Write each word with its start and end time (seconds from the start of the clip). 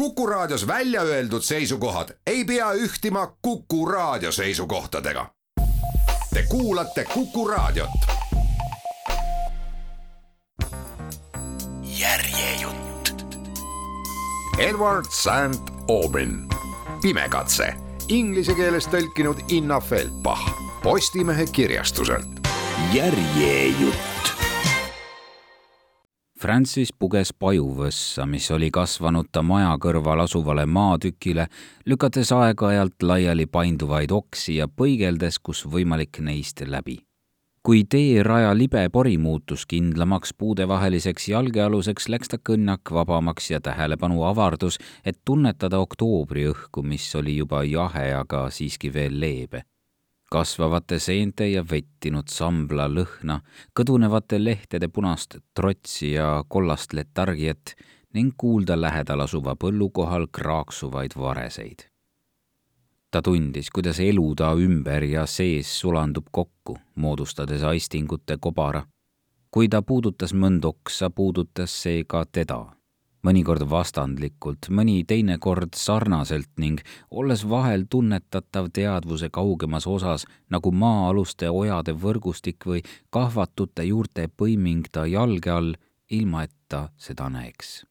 Kuku 0.00 0.26
Raadios 0.26 0.66
välja 0.66 1.02
öeldud 1.02 1.42
seisukohad 1.42 2.08
ei 2.26 2.44
pea 2.44 2.72
ühtima 2.72 3.36
Kuku 3.42 3.86
Raadio 3.86 4.32
seisukohtadega. 4.32 5.26
Te 6.34 6.42
kuulate 6.48 7.04
Kuku 7.04 7.48
Raadiot. 7.48 7.90
järjejutt. 11.82 13.24
Edward 14.58 15.04
St 15.10 15.62
Aubin, 15.88 16.48
Pimekatse, 17.02 17.74
inglise 18.08 18.54
keeles 18.54 18.88
tõlkinud 18.88 19.44
Inna 19.48 19.80
Feldbach, 19.80 20.52
Postimehe 20.82 21.46
kirjastuselt. 21.52 22.48
järjejutt 22.92 24.09
Francis 26.40 26.88
puges 26.96 27.34
pajuvõssa, 27.36 28.24
mis 28.24 28.46
oli 28.54 28.70
kasvanud 28.72 29.26
ta 29.28 29.42
maja 29.44 29.74
kõrval 29.76 30.22
asuvale 30.22 30.62
maatükile, 30.64 31.44
lükates 31.84 32.30
aeg-ajalt 32.32 33.04
laiali 33.04 33.44
painduvaid 33.44 34.14
oksi 34.16 34.54
ja 34.56 34.64
põigeldes, 34.64 35.36
kus 35.36 35.66
võimalik 35.68 36.22
neist 36.24 36.62
läbi. 36.64 36.96
kui 37.62 37.84
teeraja 37.84 38.54
libe 38.56 38.88
pori 38.88 39.18
muutus 39.18 39.66
kindlamaks 39.68 40.32
puudevaheliseks 40.32 41.28
jalgealuseks, 41.28 42.08
läks 42.08 42.32
ta 42.32 42.38
kõnnak 42.48 42.88
vabamaks 42.90 43.50
ja 43.50 43.60
tähelepanu 43.60 44.24
avardus, 44.24 44.78
et 45.04 45.20
tunnetada 45.24 45.78
oktoobri 45.78 46.46
õhku, 46.54 46.82
mis 46.82 47.14
oli 47.14 47.36
juba 47.36 47.64
jahe, 47.64 48.14
aga 48.14 48.48
siiski 48.50 48.94
veel 48.94 49.20
leebe 49.20 49.66
kasvavate 50.30 50.98
seente 50.98 51.48
ja 51.50 51.64
vettinud 51.70 52.30
sambla 52.30 52.86
lõhna, 52.88 53.40
kõdunevate 53.74 54.38
lehtede 54.38 54.88
punast 54.88 55.40
trotsi 55.54 56.12
ja 56.12 56.44
kollast 56.48 56.94
letargiat 56.94 57.74
ning 58.14 58.34
kuulda 58.38 58.78
lähedal 58.80 59.24
asuva 59.26 59.56
põllu 59.56 59.90
kohal 59.90 60.26
kraaksuvaid 60.32 61.18
vareseid. 61.18 61.86
ta 63.10 63.22
tundis, 63.22 63.70
kuidas 63.74 63.98
elu 64.00 64.34
ta 64.38 64.52
ümber 64.54 65.02
ja 65.02 65.26
sees 65.26 65.80
sulandub 65.80 66.26
kokku, 66.30 66.78
moodustades 66.94 67.62
aistingute 67.62 68.36
kobara. 68.40 68.86
kui 69.50 69.68
ta 69.68 69.82
puudutas 69.82 70.32
mõnd 70.32 70.64
oksa, 70.64 71.10
puudutas 71.10 71.82
see 71.82 72.04
ka 72.04 72.24
teda 72.24 72.79
mõnikord 73.26 73.66
vastandlikult, 73.70 74.70
mõni 74.70 75.02
teinekord 75.08 75.76
sarnaselt 75.76 76.50
ning 76.60 76.80
olles 77.10 77.44
vahel 77.48 77.84
tunnetatav 77.90 78.70
teadvuse 78.72 79.30
kaugemas 79.32 79.86
osas 79.86 80.26
nagu 80.50 80.72
maa-aluste 80.72 81.50
ojade 81.50 81.92
võrgustik 81.92 82.66
või 82.66 82.82
kahvatute 83.10 83.84
juurte 83.90 84.28
põiming 84.28 84.88
ta 84.92 85.06
jalge 85.06 85.50
all, 85.50 85.76
ilma 86.10 86.44
et 86.48 86.54
ta 86.68 86.88
seda 86.98 87.28
näeks. 87.30 87.84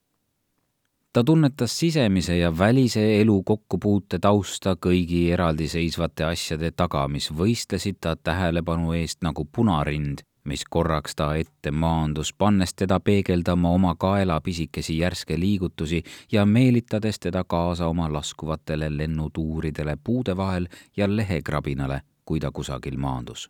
ta 1.13 1.23
tunnetas 1.23 1.73
sisemise 1.79 2.37
ja 2.37 2.51
välise 2.57 3.01
elu 3.21 3.43
kokkupuute 3.43 4.19
tausta 4.19 4.75
kõigi 4.75 5.31
eraldiseisvate 5.33 6.23
asjade 6.23 6.71
taga, 6.71 7.07
mis 7.07 7.31
võistlesid 7.31 7.97
ta 8.01 8.15
tähelepanu 8.15 8.93
eest 8.93 9.21
nagu 9.25 9.45
punarind 9.45 10.28
mis 10.43 10.63
korraks 10.69 11.15
ta 11.15 11.35
ette 11.35 11.71
maandus, 11.71 12.33
pannes 12.33 12.73
teda 12.73 12.99
peegeldama 12.99 13.69
oma 13.69 13.95
kaela 13.95 14.41
pisikesi 14.41 14.97
järske 14.97 15.39
liigutusi 15.39 16.03
ja 16.31 16.45
meelitades 16.45 17.19
teda 17.19 17.43
kaasa 17.43 17.87
oma 17.87 18.13
laskuvatele 18.13 18.97
lennutuuridele 18.97 19.97
puude 20.03 20.37
vahel 20.37 20.67
ja 20.97 21.15
lehekrabinale, 21.15 22.01
kui 22.25 22.39
ta 22.39 22.51
kusagil 22.51 22.97
maandus. 22.97 23.49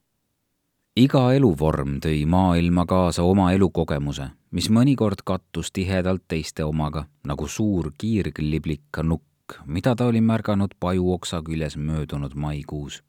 iga 0.96 1.34
eluvorm 1.34 2.00
tõi 2.04 2.26
maailma 2.26 2.86
kaasa 2.86 3.24
oma 3.24 3.52
elukogemuse, 3.52 4.30
mis 4.52 4.70
mõnikord 4.70 5.22
kattus 5.26 5.72
tihedalt 5.72 6.24
teiste 6.28 6.64
omaga, 6.64 7.06
nagu 7.24 7.48
suur 7.48 7.92
kiirgliblik 7.98 9.04
nukk, 9.04 9.62
mida 9.66 9.96
ta 9.96 10.06
oli 10.06 10.22
märganud 10.22 10.76
pajuoksa 10.80 11.42
küljes 11.42 11.78
möödunud 11.78 12.36
maikuus 12.36 13.04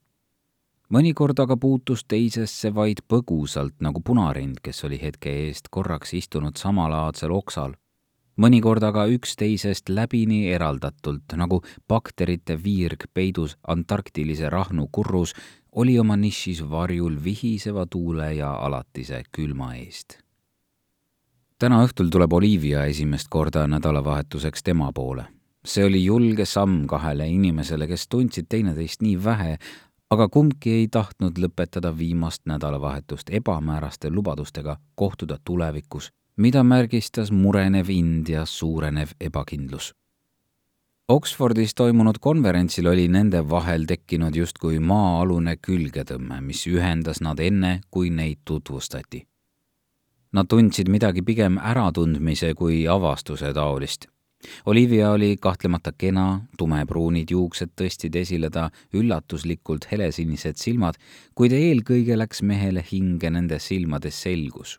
mõnikord 0.91 1.39
aga 1.39 1.57
puutus 1.57 2.05
teisesse 2.09 2.73
vaid 2.75 3.03
põgusalt 3.09 3.77
nagu 3.84 4.03
punarind, 4.05 4.59
kes 4.62 4.84
oli 4.89 4.99
hetke 5.03 5.33
eest 5.47 5.71
korraks 5.71 6.15
istunud 6.15 6.56
samalaadsel 6.56 7.33
oksal. 7.33 7.75
mõnikord 8.41 8.83
aga 8.83 9.05
üksteisest 9.06 9.89
läbini 9.89 10.49
eraldatult, 10.49 11.34
nagu 11.37 11.61
bakterite 11.89 12.56
viirg 12.56 13.05
peidus 13.15 13.56
antarktilise 13.69 14.49
rahnu 14.50 14.89
kurrus, 14.93 15.34
oli 15.73 15.99
oma 15.99 16.17
nišis 16.17 16.62
varjul 16.71 17.19
vihiseva 17.25 17.87
tuule 17.87 18.34
ja 18.34 18.53
alatise 18.53 19.23
külma 19.33 19.75
eest. 19.75 20.19
täna 21.59 21.84
õhtul 21.84 22.11
tuleb 22.11 22.33
Olivia 22.33 22.84
esimest 22.84 23.29
korda 23.29 23.67
nädalavahetuseks 23.67 24.62
tema 24.62 24.93
poole 24.93 25.27
see 25.65 25.84
oli 25.84 26.05
julge 26.05 26.45
samm 26.45 26.87
kahele 26.87 27.29
inimesele, 27.29 27.87
kes 27.87 28.09
tundsid 28.09 28.47
teineteist 28.49 29.03
nii 29.03 29.17
vähe, 29.25 29.59
aga 30.10 30.28
kumbki 30.28 30.72
ei 30.75 30.88
tahtnud 30.88 31.38
lõpetada 31.38 31.93
viimast 31.98 32.43
nädalavahetust 32.50 33.31
ebamääraste 33.31 34.10
lubadustega 34.10 34.76
kohtuda 34.94 35.38
tulevikus, 35.44 36.10
mida 36.37 36.65
märgistas 36.65 37.31
murenev 37.31 37.88
ind 37.91 38.28
ja 38.28 38.44
suurenev 38.47 39.15
ebakindlus. 39.20 39.94
Oxfordis 41.09 41.75
toimunud 41.75 42.19
konverentsil 42.20 42.87
oli 42.87 43.09
nende 43.09 43.43
vahel 43.50 43.87
tekkinud 43.87 44.37
justkui 44.37 44.78
maa-alune 44.78 45.56
külgetõmme, 45.56 46.38
mis 46.41 46.66
ühendas 46.70 47.19
nad 47.20 47.38
enne, 47.43 47.81
kui 47.91 48.10
neid 48.10 48.44
tutvustati. 48.44 49.26
Nad 50.32 50.47
tundsid 50.47 50.88
midagi 50.88 51.22
pigem 51.26 51.59
äratundmise 51.59 52.54
kui 52.54 52.87
avastuse 52.88 53.50
taolist 53.54 54.06
Olivia 54.67 55.11
oli 55.11 55.37
kahtlemata 55.41 55.93
kena, 55.93 56.41
tumepruunid 56.59 57.31
juuksed 57.31 57.75
tõstsid 57.77 58.17
esile 58.17 58.51
ta 58.51 58.69
üllatuslikult 58.97 59.89
helesinised 59.93 60.61
silmad, 60.61 60.97
kuid 61.37 61.53
eelkõige 61.56 62.17
läks 62.17 62.41
mehele 62.43 62.84
hinge 62.93 63.31
nende 63.31 63.61
silmades 63.61 64.23
selgus. 64.23 64.79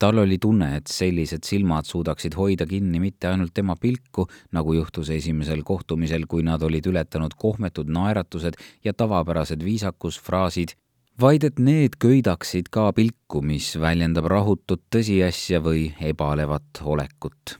tal 0.00 0.16
oli 0.18 0.38
tunne, 0.40 0.76
et 0.76 0.88
sellised 0.88 1.44
silmad 1.44 1.84
suudaksid 1.84 2.32
hoida 2.32 2.64
kinni 2.66 3.00
mitte 3.00 3.28
ainult 3.28 3.52
tema 3.54 3.76
pilku, 3.76 4.24
nagu 4.56 4.72
juhtus 4.72 5.10
esimesel 5.12 5.60
kohtumisel, 5.62 6.24
kui 6.26 6.42
nad 6.42 6.62
olid 6.62 6.86
ületanud 6.88 7.36
kohmetud 7.36 7.92
naeratused 7.92 8.56
ja 8.84 8.96
tavapärased 8.96 9.60
viisakusfraasid, 9.64 10.72
vaid 11.20 11.44
et 11.44 11.60
need 11.60 12.00
köidaksid 12.00 12.72
ka 12.72 12.92
pilku, 12.96 13.44
mis 13.44 13.74
väljendab 13.76 14.32
rahutut 14.32 14.88
tõsiasja 14.88 15.60
või 15.60 15.90
ebalevat 16.00 16.80
olekut 16.80 17.59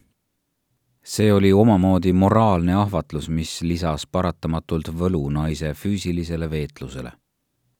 see 1.04 1.32
oli 1.32 1.52
omamoodi 1.52 2.12
moraalne 2.12 2.74
ahvatlus, 2.74 3.28
mis 3.28 3.62
lisas 3.62 4.06
paratamatult 4.06 4.92
võlu 4.92 5.28
naise 5.32 5.72
füüsilisele 5.74 6.50
veetlusele. 6.50 7.12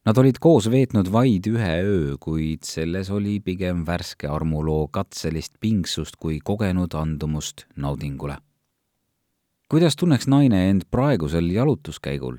Nad 0.07 0.19
olid 0.19 0.39
koos 0.41 0.71
veetnud 0.73 1.11
vaid 1.13 1.47
ühe 1.47 1.73
öö, 1.85 2.15
kuid 2.21 2.65
selles 2.65 3.11
oli 3.13 3.37
pigem 3.45 3.85
värske 3.87 4.29
armuloo 4.29 4.89
katselist 4.89 5.59
pingsust 5.61 6.17
kui 6.17 6.39
kogenud 6.45 6.95
andumust 6.95 7.67
naudingule. 7.77 8.39
kuidas 9.71 9.97
tunneks 9.97 10.27
naine 10.27 10.71
end 10.71 10.83
praegusel 10.91 11.51
jalutuskäigul? 11.51 12.37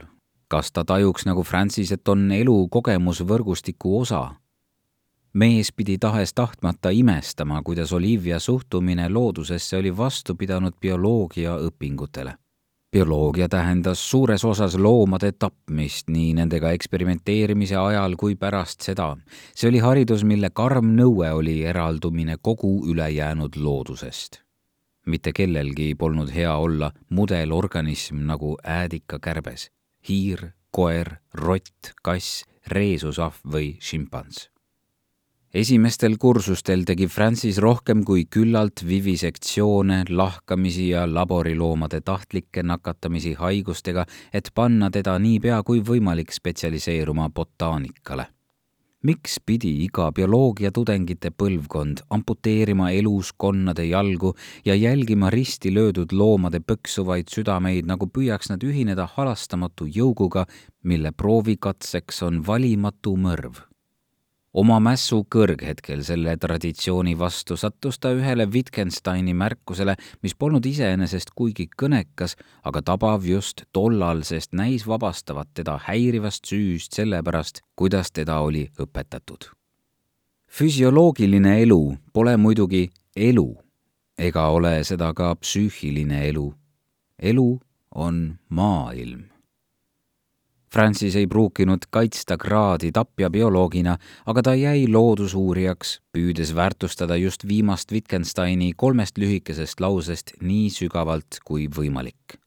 kas 0.47 0.71
ta 0.71 0.83
tajuks 0.83 1.25
nagu 1.25 1.43
Francis, 1.43 1.91
et 1.91 2.07
on 2.07 2.31
elu 2.31 2.67
kogemusvõrgustiku 2.67 3.99
osa 3.99 4.40
mees 5.33 5.71
pidi 5.71 5.97
tahes-tahtmata 5.97 6.89
imestama, 6.89 7.61
kuidas 7.63 7.93
Olivia 7.93 8.39
suhtumine 8.39 9.09
loodusesse 9.09 9.77
oli 9.77 9.97
vastu 9.97 10.35
pidanud 10.35 10.73
bioloogia 10.81 11.55
õpingutele. 11.57 12.33
bioloogia 12.91 13.47
tähendas 13.49 14.09
suures 14.09 14.45
osas 14.45 14.75
loomade 14.75 15.31
tapmist 15.31 16.09
nii 16.09 16.33
nendega 16.33 16.71
eksperimenteerimise 16.71 17.75
ajal 17.75 18.15
kui 18.15 18.35
pärast 18.35 18.81
seda. 18.81 19.17
see 19.55 19.69
oli 19.69 19.79
haridus, 19.79 20.23
mille 20.23 20.49
karm 20.49 20.95
nõue 20.99 21.31
oli 21.31 21.63
eraldumine 21.63 22.37
kogu 22.41 22.85
ülejäänud 22.87 23.55
loodusest. 23.55 24.41
mitte 25.05 25.31
kellelgi 25.33 25.95
polnud 25.95 26.29
hea 26.35 26.55
olla 26.55 26.91
mudelorganism 27.09 28.15
nagu 28.15 28.57
äädikakärbes, 28.63 29.71
hiir, 30.09 30.51
koer, 30.71 31.15
rott, 31.33 31.93
kass, 32.03 32.43
reesusahv 32.67 33.35
või 33.45 33.77
šimpans 33.79 34.50
esimestel 35.53 36.15
kursustel 36.15 36.85
tegi 36.87 37.07
Francis 37.11 37.57
rohkem 37.59 38.05
kui 38.07 38.23
küllalt 38.31 38.85
vivisektsioone, 38.87 40.03
lahkamisi 40.09 40.89
ja 40.93 41.03
laboriloomade 41.07 42.01
tahtlikke 42.07 42.63
nakatamisi 42.63 43.33
haigustega, 43.39 44.05
et 44.33 44.51
panna 44.55 44.91
teda 44.91 45.17
niipea 45.19 45.61
kui 45.63 45.81
võimalik 45.83 46.31
spetsialiseeruma 46.31 47.29
botaanikale. 47.29 48.27
miks 49.01 49.39
pidi 49.45 49.69
iga 49.83 50.11
bioloogiatudengite 50.13 51.31
põlvkond 51.33 52.03
amputeerima 52.09 52.91
eluskonnade 52.91 53.85
jalgu 53.85 54.35
ja 54.65 54.75
jälgima 54.75 55.29
risti 55.29 55.73
löödud 55.73 56.13
loomade 56.13 56.59
põksuvaid 56.59 57.33
südameid, 57.33 57.89
nagu 57.89 58.07
püüaks 58.07 58.53
nad 58.53 58.61
ühineda 58.63 59.09
halastamatu 59.15 59.89
jõuguga, 59.89 60.45
mille 60.83 61.11
proovikatseks 61.11 62.21
on 62.29 62.45
valimatu 62.45 63.17
mõrv 63.17 63.70
oma 64.53 64.79
mässu 64.83 65.21
kõrghetkel 65.31 66.03
selle 66.03 66.35
traditsiooni 66.39 67.15
vastu 67.19 67.57
sattus 67.57 67.99
ta 67.99 68.11
ühele 68.15 68.47
Wittgensteini 68.51 69.33
märkusele, 69.37 69.95
mis 70.23 70.35
polnud 70.35 70.65
iseenesest 70.65 71.31
kuigi 71.35 71.69
kõnekas, 71.71 72.35
aga 72.67 72.81
tabav 72.81 73.25
just 73.27 73.65
tollal, 73.71 74.23
sest 74.27 74.53
näis 74.57 74.85
vabastavat 74.87 75.53
teda 75.53 75.77
häirivast 75.87 76.47
süüst 76.51 76.99
selle 76.99 77.23
pärast, 77.23 77.63
kuidas 77.75 78.11
teda 78.11 78.39
oli 78.39 78.67
õpetatud. 78.79 79.51
füsioloogiline 80.51 81.61
elu 81.61 81.95
pole 82.13 82.37
muidugi 82.37 82.89
elu 83.15 83.57
ega 84.17 84.49
ole 84.49 84.83
seda 84.83 85.13
ka 85.13 85.35
psüühiline 85.35 86.27
elu. 86.27 86.53
elu 87.19 87.59
on 87.95 88.39
maailm 88.49 89.30
Francis 90.71 91.15
ei 91.19 91.27
pruukinud 91.27 91.83
kaitsta 91.91 92.37
kraadi 92.39 92.93
tapjabioloogina, 92.95 93.97
aga 94.25 94.43
ta 94.47 94.53
jäi 94.55 94.85
loodusuurijaks, 94.87 95.97
püüdes 96.15 96.53
väärtustada 96.55 97.17
just 97.19 97.43
viimast 97.47 97.91
Wittgensteini 97.91 98.71
kolmest 98.77 99.19
lühikesest 99.19 99.83
lausest 99.83 100.31
nii 100.41 100.69
sügavalt 100.71 101.41
kui 101.43 101.67
võimalik. 101.67 102.39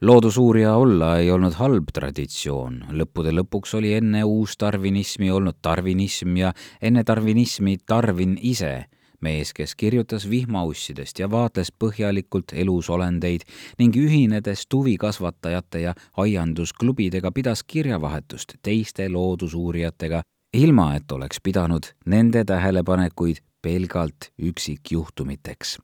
loodusuurija 0.00 0.74
olla 0.74 1.18
ei 1.18 1.30
olnud 1.30 1.54
halb 1.54 1.92
traditsioon, 1.94 2.84
lõppude 2.90 3.30
lõpuks 3.36 3.74
oli 3.78 3.92
enne 3.94 4.24
uustarvinismi 4.24 5.30
olnud 5.30 5.60
tarvinism 5.62 6.36
ja 6.36 6.52
enne 6.82 7.04
tarvinismi 7.04 7.76
Darwin 7.88 8.38
ise 8.42 8.88
mees, 9.20 9.52
kes 9.54 9.74
kirjutas 9.74 10.28
vihmaussidest 10.30 11.18
ja 11.18 11.30
vaatles 11.30 11.72
põhjalikult 11.72 12.52
elusolendeid 12.52 13.46
ning 13.78 13.96
ühinedes 13.96 14.66
tuvikasvatajate 14.68 15.80
ja 15.80 15.94
aiandusklubidega 16.16 17.32
pidas 17.32 17.62
kirjavahetust 17.62 18.56
teiste 18.62 19.08
loodusuurijatega, 19.08 20.22
ilma 20.54 20.94
et 20.96 21.12
oleks 21.12 21.40
pidanud 21.42 21.92
nende 22.06 22.44
tähelepanekuid 22.44 23.44
pelgalt 23.62 24.32
üksikjuhtumiteks. 24.38 25.78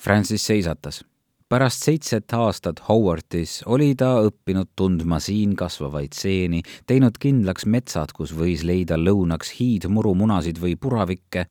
Francis 0.00 0.46
seisatas 0.46 1.04
pärast 1.48 1.84
seitset 1.84 2.32
aastat 2.32 2.82
Howardis 2.88 3.62
oli 3.66 3.94
ta 3.96 4.10
õppinud 4.26 4.74
tundma 4.76 5.20
siin 5.20 5.54
kasvavaid 5.56 6.12
seeni, 6.16 6.60
teinud 6.86 7.16
kindlaks 7.20 7.64
metsad, 7.66 8.12
kus 8.12 8.34
võis 8.36 8.64
leida 8.68 8.98
lõunaks 9.00 9.54
hiidmurumunasid 9.58 10.60
või 10.60 10.76
puravikke 10.76 11.46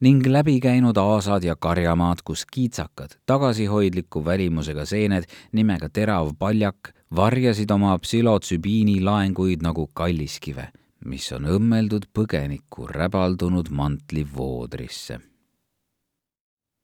ning 0.00 0.26
läbi 0.26 0.60
käinud 0.60 0.96
aasad 0.96 1.44
ja 1.44 1.56
karjamaad, 1.56 2.22
kus 2.24 2.46
kiitsakad, 2.46 3.18
tagasihoidliku 3.26 4.24
välimusega 4.24 4.84
seened 4.84 5.28
nimega 5.52 5.88
terav 5.88 6.32
paljak 6.38 6.92
varjasid 7.16 7.70
oma 7.70 7.98
psülotsübiini 7.98 9.00
laenguid 9.04 9.62
nagu 9.62 9.86
kalliskive, 9.94 10.70
mis 11.04 11.32
on 11.32 11.48
õmmeldud 11.56 12.08
põgeniku 12.14 12.88
räbaldunud 12.88 13.68
mantli 13.70 14.26
voodrisse. 14.36 15.20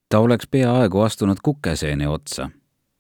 ta 0.09 0.19
oleks 0.19 0.47
peaaegu 0.47 1.01
astunud 1.01 1.41
kukeseene 1.43 2.09
otsa 2.09 2.51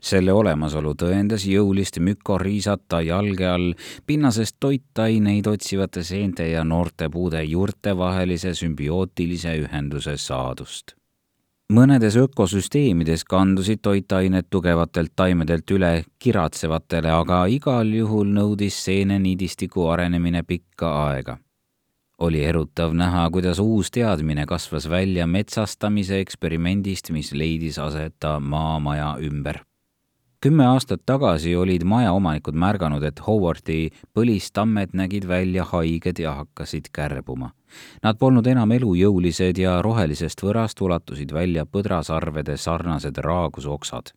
selle 0.03 0.33
olemasolu 0.33 0.93
tõendas 0.95 1.47
jõulist 1.49 1.99
mükoriisata 2.01 3.01
jalge 3.07 3.47
all 3.49 3.73
pinnasest 4.07 4.57
toitaineid 4.61 5.47
otsivate 5.47 6.05
seente 6.05 6.49
ja 6.51 6.65
noorte 6.65 7.09
puude 7.11 7.43
juurte 7.45 7.97
vahelise 7.97 8.55
sümbiootilise 8.55 9.57
ühenduse 9.65 10.17
saadust. 10.17 10.95
mõnedes 11.73 12.17
ökosüsteemides 12.17 13.25
kandusid 13.25 13.81
toitained 13.83 14.47
tugevatelt 14.51 15.13
taimedelt 15.17 15.71
üle 15.71 16.05
kiratsevatele, 16.19 17.11
aga 17.11 17.47
igal 17.47 17.91
juhul 17.93 18.29
nõudis 18.37 18.85
seeneniidistiku 18.85 19.89
arenemine 19.89 20.43
pikka 20.43 20.93
aega 21.09 21.39
oli 22.19 22.45
erutav 22.45 22.95
näha, 22.97 23.31
kuidas 23.31 23.59
uus 23.59 23.91
teadmine 23.91 24.47
kasvas 24.47 24.89
välja 24.89 25.27
metsastamise 25.27 26.21
eksperimendist, 26.21 27.11
mis 27.11 27.33
leidis 27.33 27.79
aset 27.79 28.25
maamaja 28.41 29.17
ümber 29.21 29.61
kümme 30.41 30.67
aastat 30.67 31.03
tagasi 31.06 31.56
olid 31.56 31.85
majaomanikud 31.85 32.55
märganud, 32.55 33.03
et 33.03 33.21
Howardi 33.27 33.91
põlistammed 34.15 34.93
nägid 34.93 35.29
välja 35.29 35.65
haiged 35.65 36.19
ja 36.19 36.35
hakkasid 36.41 36.91
kärbuma. 36.93 37.50
Nad 38.03 38.19
polnud 38.19 38.47
enam 38.47 38.73
elujõulised 38.73 39.59
ja 39.59 39.81
rohelisest 39.83 40.43
võrast 40.43 40.81
ulatusid 40.81 41.33
välja 41.33 41.67
põdrasarvede 41.67 42.56
sarnased 42.56 43.19
raagusoksad. 43.19 44.12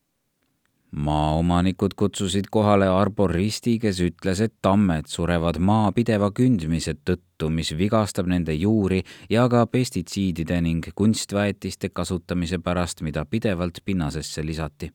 maaomanikud 0.92 1.94
kutsusid 1.94 2.48
kohale 2.50 2.88
arboristi, 2.90 3.76
kes 3.80 4.00
ütles, 4.02 4.42
et 4.42 4.54
tammed 4.62 5.06
surevad 5.06 5.60
maa 5.60 5.92
pideva 5.92 6.32
kündmise 6.32 6.96
tõttu, 7.06 7.50
mis 7.50 7.78
vigastab 7.78 8.26
nende 8.26 8.54
juuri 8.54 9.04
ja 9.30 9.48
ka 9.50 9.66
pestitsiidide 9.68 10.62
ning 10.62 10.90
kunstväetiste 10.96 11.90
kasutamise 11.90 12.58
pärast, 12.58 13.02
mida 13.02 13.26
pidevalt 13.26 13.78
pinnasesse 13.86 14.46
lisati 14.46 14.90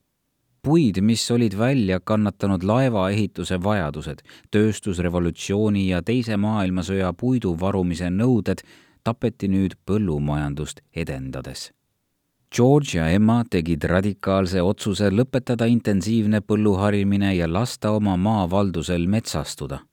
puid, 0.65 0.97
mis 1.01 1.31
olid 1.31 1.53
välja 1.57 1.99
kannatanud 1.99 2.63
laevaehituse 2.65 3.59
vajadused, 3.63 4.23
tööstusrevolutsiooni 4.51 5.87
ja 5.91 6.01
Teise 6.01 6.39
maailmasõja 6.41 7.11
puidu 7.13 7.53
varumise 7.61 8.09
nõuded, 8.09 8.63
tapeti 9.05 9.47
nüüd 9.47 9.77
põllumajandust 9.85 10.81
edendades. 10.95 11.69
George 12.55 12.97
ja 12.97 13.09
Emma 13.13 13.43
tegid 13.49 13.85
radikaalse 13.91 14.61
otsuse 14.61 15.11
lõpetada 15.13 15.67
intensiivne 15.69 16.41
põlluharimine 16.41 17.35
ja 17.35 17.49
lasta 17.51 17.91
oma 17.93 18.17
maavaldusel 18.17 19.05
metsastuda 19.07 19.83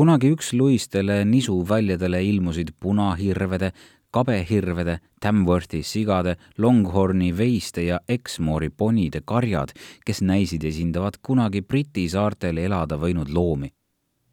kunagi 0.00 0.30
üksluistele 0.32 1.24
nisuväljadele 1.28 2.22
ilmusid 2.24 2.70
punahirvede, 2.80 3.72
kabehirvede, 4.10 4.98
Tamworthi 5.20 5.82
sigade, 5.82 6.36
Longhorni 6.58 7.36
veiste 7.36 7.82
ja 7.82 8.00
Exmoori 8.08 8.70
ponide 8.70 9.20
karjad, 9.24 9.72
kes 10.06 10.22
näisid 10.22 10.64
esindavat 10.64 11.18
kunagi 11.22 11.62
Briti 11.62 12.08
saartel 12.08 12.58
elada 12.58 12.96
võinud 12.96 13.28
loomi. 13.28 13.72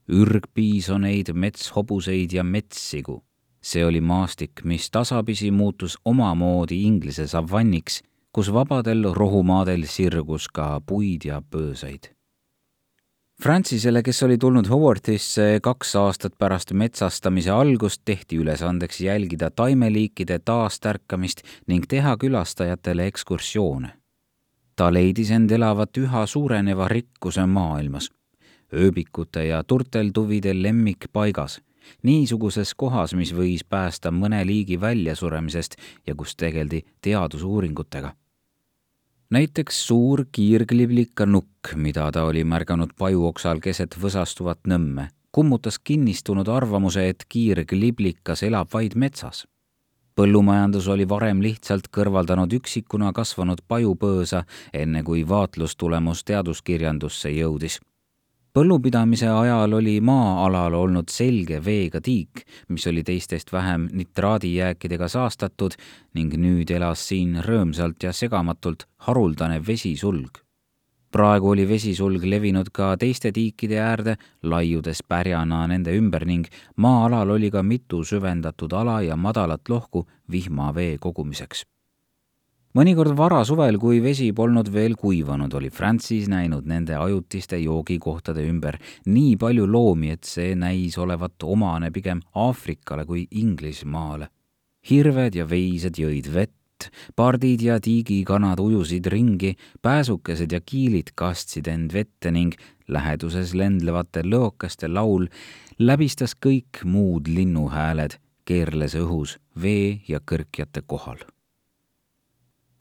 ürgpiisoneid, 0.07 1.33
metshobuseid 1.33 2.33
ja 2.33 2.43
metssigu. 2.43 3.23
see 3.61 3.85
oli 3.85 4.01
maastik, 4.01 4.63
mis 4.63 4.89
tasapisi 4.91 5.51
muutus 5.51 5.97
omamoodi 6.05 6.83
Inglise 6.83 7.27
savanniks, 7.27 8.01
kus 8.31 8.53
vabadel 8.53 9.13
rohumaadel 9.13 9.83
sirgus 9.85 10.47
ka 10.47 10.79
puid 10.79 11.25
ja 11.25 11.41
pöösaid 11.41 12.16
Francisele, 13.43 14.01
kes 14.01 14.23
oli 14.23 14.37
tulnud 14.37 14.65
Howardisse 14.69 15.59
kaks 15.61 15.91
aastat 15.95 16.33
pärast 16.41 16.71
metsastamise 16.73 17.51
algust, 17.53 18.01
tehti 18.05 18.39
ülesandeks 18.41 19.01
jälgida 19.01 19.51
taimeliikide 19.51 20.39
taastärkamist 20.39 21.43
ning 21.67 21.85
teha 21.87 22.15
külastajatele 22.17 23.05
ekskursioone. 23.05 23.91
ta 24.75 24.93
leidis 24.93 25.31
end 25.31 25.51
elavat 25.51 25.97
üha 25.97 26.25
suureneva 26.25 26.87
rikkuse 26.87 27.45
maailmas, 27.45 28.09
ööbikute 28.73 29.45
ja 29.45 29.63
turteltuvide 29.63 30.61
lemmikpaigas, 30.61 31.61
niisuguses 32.03 32.73
kohas, 32.73 33.13
mis 33.13 33.33
võis 33.33 33.63
päästa 33.69 34.11
mõne 34.11 34.45
liigi 34.45 34.81
väljasuremisest 34.81 35.75
ja 36.07 36.15
kus 36.15 36.35
tegeldi 36.35 36.85
teadusuuringutega 37.01 38.15
näiteks 39.29 39.87
suur 39.87 40.25
kiirgliblika 40.31 41.25
nukk, 41.25 41.75
mida 41.75 42.11
ta 42.11 42.23
oli 42.23 42.43
märganud 42.43 42.93
pajuoksal 42.97 43.59
keset 43.59 43.97
võsastuvat 44.01 44.67
nõmme, 44.67 45.09
kummutas 45.31 45.79
kinnistunud 45.79 46.47
arvamuse, 46.47 47.09
et 47.09 47.25
kiirgliblikas 47.29 48.43
elab 48.43 48.73
vaid 48.73 48.95
metsas. 48.95 49.45
põllumajandus 50.17 50.87
oli 50.87 51.05
varem 51.09 51.41
lihtsalt 51.41 51.91
kõrvaldanud 51.93 52.53
üksikuna 52.53 53.11
kasvanud 53.13 53.59
pajupõõsa, 53.67 54.43
enne 54.73 55.03
kui 55.03 55.27
vaatlustulemus 55.29 56.23
teaduskirjandusse 56.23 57.29
jõudis 57.29 57.79
põllupidamise 58.57 59.27
ajal 59.29 59.73
oli 59.77 59.99
maa-alal 60.01 60.73
olnud 60.73 61.11
selge 61.13 61.59
veega 61.65 61.99
tiik, 62.01 62.41
mis 62.73 62.87
oli 62.89 63.03
teistest 63.05 63.51
vähem 63.53 63.83
nitraadijääkidega 63.93 65.09
saastatud 65.13 65.75
ning 66.17 66.33
nüüd 66.41 66.73
elas 66.73 67.03
siin 67.11 67.37
rõõmsalt 67.45 68.07
ja 68.07 68.15
segamatult 68.17 68.87
haruldane 69.09 69.61
vesisulg. 69.67 70.41
praegu 71.11 71.49
oli 71.53 71.67
vesisulg 71.69 72.23
levinud 72.23 72.73
ka 72.73 72.97
teiste 72.97 73.31
tiikide 73.31 73.77
äärde, 73.77 74.17
laiudes 74.43 75.03
pärjana 75.07 75.67
nende 75.67 75.93
ümber 75.93 76.25
ning 76.25 76.49
maa-alal 76.75 77.37
oli 77.37 77.51
ka 77.51 77.63
mitu 77.63 78.03
süvendatud 78.03 78.73
ala 78.73 79.01
ja 79.01 79.15
madalat 79.15 79.69
lohku 79.69 80.07
vihmavee 80.31 80.97
kogumiseks 80.97 81.65
mõnikord 82.75 83.15
varasuvel, 83.17 83.77
kui 83.79 84.01
vesi 84.03 84.31
polnud 84.35 84.69
veel 84.73 84.95
kuivanud, 84.99 85.53
oli 85.53 85.69
Francis 85.69 86.27
näinud 86.31 86.67
nende 86.67 86.97
ajutiste 86.97 87.59
joogikohtade 87.61 88.43
ümber 88.47 88.77
nii 89.05 89.37
palju 89.39 89.67
loomi, 89.69 90.11
et 90.11 90.27
see 90.27 90.55
näis 90.55 90.97
olevat 90.97 91.43
omane 91.43 91.91
pigem 91.91 92.21
Aafrikale 92.35 93.05
kui 93.05 93.27
Inglismaale. 93.31 94.29
hirved 94.89 95.35
ja 95.35 95.43
veised 95.49 95.97
jõid 95.99 96.29
vett, 96.33 96.89
pardid 97.15 97.61
ja 97.61 97.79
tiigikanad 97.79 98.59
ujusid 98.59 99.05
ringi, 99.11 99.57
pääsukesed 99.81 100.51
ja 100.51 100.61
kiilid 100.61 101.11
kastsid 101.15 101.67
end 101.67 101.93
vette 101.93 102.31
ning 102.31 102.55
läheduses 102.87 103.53
lendlevate 103.53 104.23
lõokaste 104.23 104.87
laul 104.87 105.27
läbistas 105.79 106.35
kõik 106.35 106.85
muud 106.85 107.27
linnuhääled, 107.27 108.15
keerles 108.45 108.95
õhus 108.95 109.39
vee 109.61 109.99
ja 110.07 110.23
kõrkjate 110.23 110.85
kohal 110.87 111.25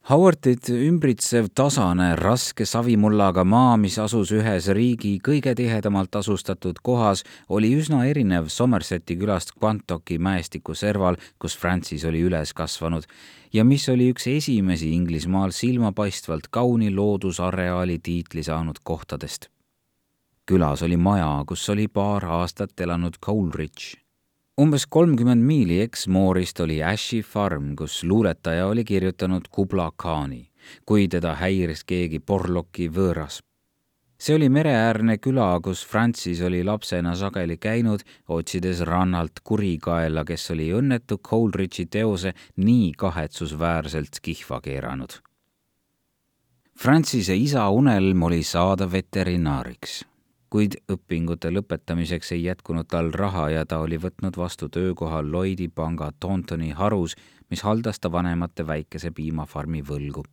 Howardit 0.07 0.69
ümbritsev 0.71 1.49
tasane 1.51 2.13
raske 2.15 2.63
savimullaga 2.63 3.43
maa, 3.43 3.73
mis 3.75 3.97
asus 3.99 4.29
ühes 4.31 4.69
riigi 4.71 5.17
kõige 5.19 5.51
tihedamalt 5.59 6.15
asustatud 6.15 6.79
kohas, 6.79 7.25
oli 7.51 7.73
üsna 7.75 8.05
erinev 8.07 8.47
Somerseti 8.47 9.17
külast 9.19 9.51
Quantocki 9.59 10.15
mäestiku 10.15 10.77
serval, 10.79 11.19
kus 11.35 11.59
Francis 11.59 12.07
oli 12.07 12.23
üles 12.23 12.55
kasvanud 12.55 13.03
ja 13.51 13.67
mis 13.67 13.89
oli 13.91 14.07
üks 14.13 14.29
esimesi 14.31 14.93
Inglismaal 14.95 15.51
silmapaistvalt 15.51 16.47
kauni 16.55 16.87
loodusareaali 16.95 17.99
tiitli 17.99 18.47
saanud 18.47 18.79
kohtadest. 18.83 19.51
külas 20.47 20.87
oli 20.87 20.95
maja, 20.95 21.43
kus 21.47 21.69
oli 21.69 21.91
paar 21.91 22.23
aastat 22.39 22.79
elanud 22.79 23.19
Coleridge 23.19 24.06
umbes 24.61 24.87
kolmkümmend 24.89 25.43
miili 25.45 25.81
eksmoorist 25.81 26.59
oli 26.59 26.83
Ashi 26.83 27.21
farm, 27.21 27.75
kus 27.75 28.03
luuletaja 28.03 28.67
oli 28.67 28.83
kirjutanud 28.83 29.45
Kubla 29.51 29.91
Khani, 30.01 30.49
kui 30.85 31.07
teda 31.07 31.35
häiris 31.37 31.83
keegi 31.85 32.19
Porlocki 32.19 32.89
võõras. 32.89 33.41
see 34.19 34.35
oli 34.35 34.49
mereäärne 34.49 35.17
küla, 35.21 35.59
kus 35.61 35.85
Francis 35.85 36.41
oli 36.41 36.63
lapsena 36.63 37.15
sageli 37.15 37.57
käinud, 37.57 38.01
otsides 38.27 38.81
rannalt 38.81 39.39
kurikaela, 39.43 40.25
kes 40.25 40.51
oli 40.51 40.71
õnnetu 40.73 41.19
Coleridge'i 41.21 41.85
teose 41.85 42.33
nii 42.57 42.91
kahetsusväärselt 42.97 44.19
kihva 44.21 44.61
keeranud. 44.61 45.21
Francise 46.79 47.35
isa 47.35 47.69
unelm 47.69 48.23
oli 48.23 48.43
saada 48.43 48.91
veterinaariks 48.91 50.01
kuid 50.49 50.77
õpingute 50.91 51.51
lõpetamiseks 51.51 52.31
ei 52.35 52.45
jätkunud 52.45 52.87
tal 52.87 53.11
raha 53.11 53.49
ja 53.51 53.65
ta 53.65 53.79
oli 53.83 53.99
võtnud 53.99 54.37
vastu 54.37 54.69
töökoha 54.69 55.21
Lloydi 55.23 55.67
panga 55.67 56.11
Tauntoni 56.19 56.71
harus, 56.71 57.15
mis 57.49 57.63
haldas 57.63 57.99
ta 57.99 58.11
vanemate 58.11 58.67
väikese 58.67 59.11
piimafarmi 59.11 59.81
võlgu. 59.83 60.23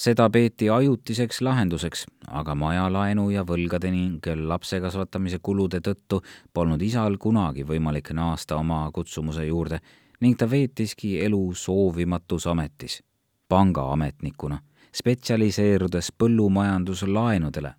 seda 0.00 0.30
peeti 0.30 0.70
ajutiseks 0.70 1.40
lahenduseks, 1.40 2.06
aga 2.28 2.54
majalaenu 2.54 3.30
ja 3.30 3.42
võlgade 3.44 3.90
ning 3.90 4.26
lapse 4.46 4.80
kasvatamise 4.80 5.38
kulude 5.42 5.80
tõttu 5.80 6.22
polnud 6.52 6.82
isal 6.82 7.18
kunagi 7.18 7.64
võimalik 7.64 8.12
naasta 8.14 8.56
oma 8.56 8.90
kutsumuse 8.92 9.44
juurde 9.46 9.80
ning 10.20 10.38
ta 10.38 10.50
veetiski 10.50 11.20
elu 11.24 11.54
soovimatus 11.54 12.46
ametis, 12.46 13.02
pangaametnikuna, 13.48 14.58
spetsialiseerudes 14.92 16.12
põllumajanduslaenudele 16.18 17.74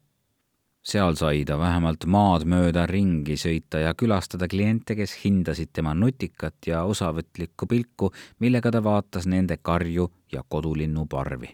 seal 0.81 1.15
sai 1.15 1.45
ta 1.45 1.57
vähemalt 1.61 2.07
maad 2.09 2.45
mööda 2.49 2.87
ringi 2.89 3.37
sõita 3.37 3.83
ja 3.83 3.93
külastada 3.93 4.47
kliente, 4.49 4.95
kes 4.97 5.13
hindasid 5.23 5.69
tema 5.73 5.93
nutikat 5.93 6.57
ja 6.67 6.83
osavõtlikku 6.89 7.67
pilku, 7.69 8.11
millega 8.39 8.71
ta 8.71 8.81
vaatas 8.83 9.27
nende 9.29 9.59
karju 9.61 10.09
ja 10.33 10.43
kodulinnu 10.47 11.05
parvi. 11.05 11.53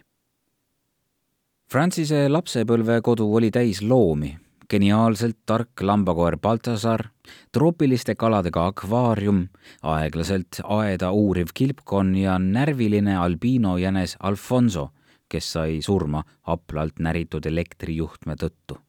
Francise 1.68 2.28
lapsepõlvekodu 2.28 3.26
oli 3.36 3.50
täis 3.52 3.82
loomi, 3.84 4.32
geniaalselt 4.72 5.42
tark 5.44 5.82
lambakoer 5.84 6.38
Baltasar, 6.40 7.10
troopiliste 7.52 8.14
kaladega 8.16 8.64
akvaarium, 8.72 9.44
aeglaselt 9.82 10.62
aeda 10.64 11.12
uuriv 11.12 11.52
kilpkonn 11.52 12.16
ja 12.16 12.38
närviline 12.40 13.20
albiinojänes 13.20 14.16
Alfonso, 14.20 14.88
kes 15.28 15.52
sai 15.52 15.80
surma 15.84 16.24
haplalt 16.48 17.04
näritud 17.04 17.44
elektrijuhtme 17.44 18.40
tõttu 18.40 18.80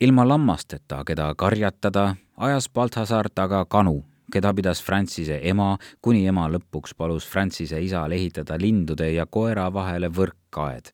ilma 0.00 0.28
lammasteta, 0.28 1.04
keda 1.04 1.34
karjatada, 1.34 2.16
ajas 2.36 2.68
Balthasar 2.68 3.28
taga 3.34 3.64
kanu, 3.64 4.02
keda 4.32 4.52
pidas 4.54 4.82
Francis'e 4.84 5.40
ema, 5.48 5.76
kuni 6.02 6.26
ema 6.26 6.48
lõpuks 6.52 6.94
palus 6.96 7.26
Francis'e 7.28 7.80
isal 7.80 8.12
ehitada 8.12 8.58
lindude 8.60 9.12
ja 9.12 9.26
koera 9.26 9.72
vahele 9.72 10.08
võrkkaed. 10.08 10.92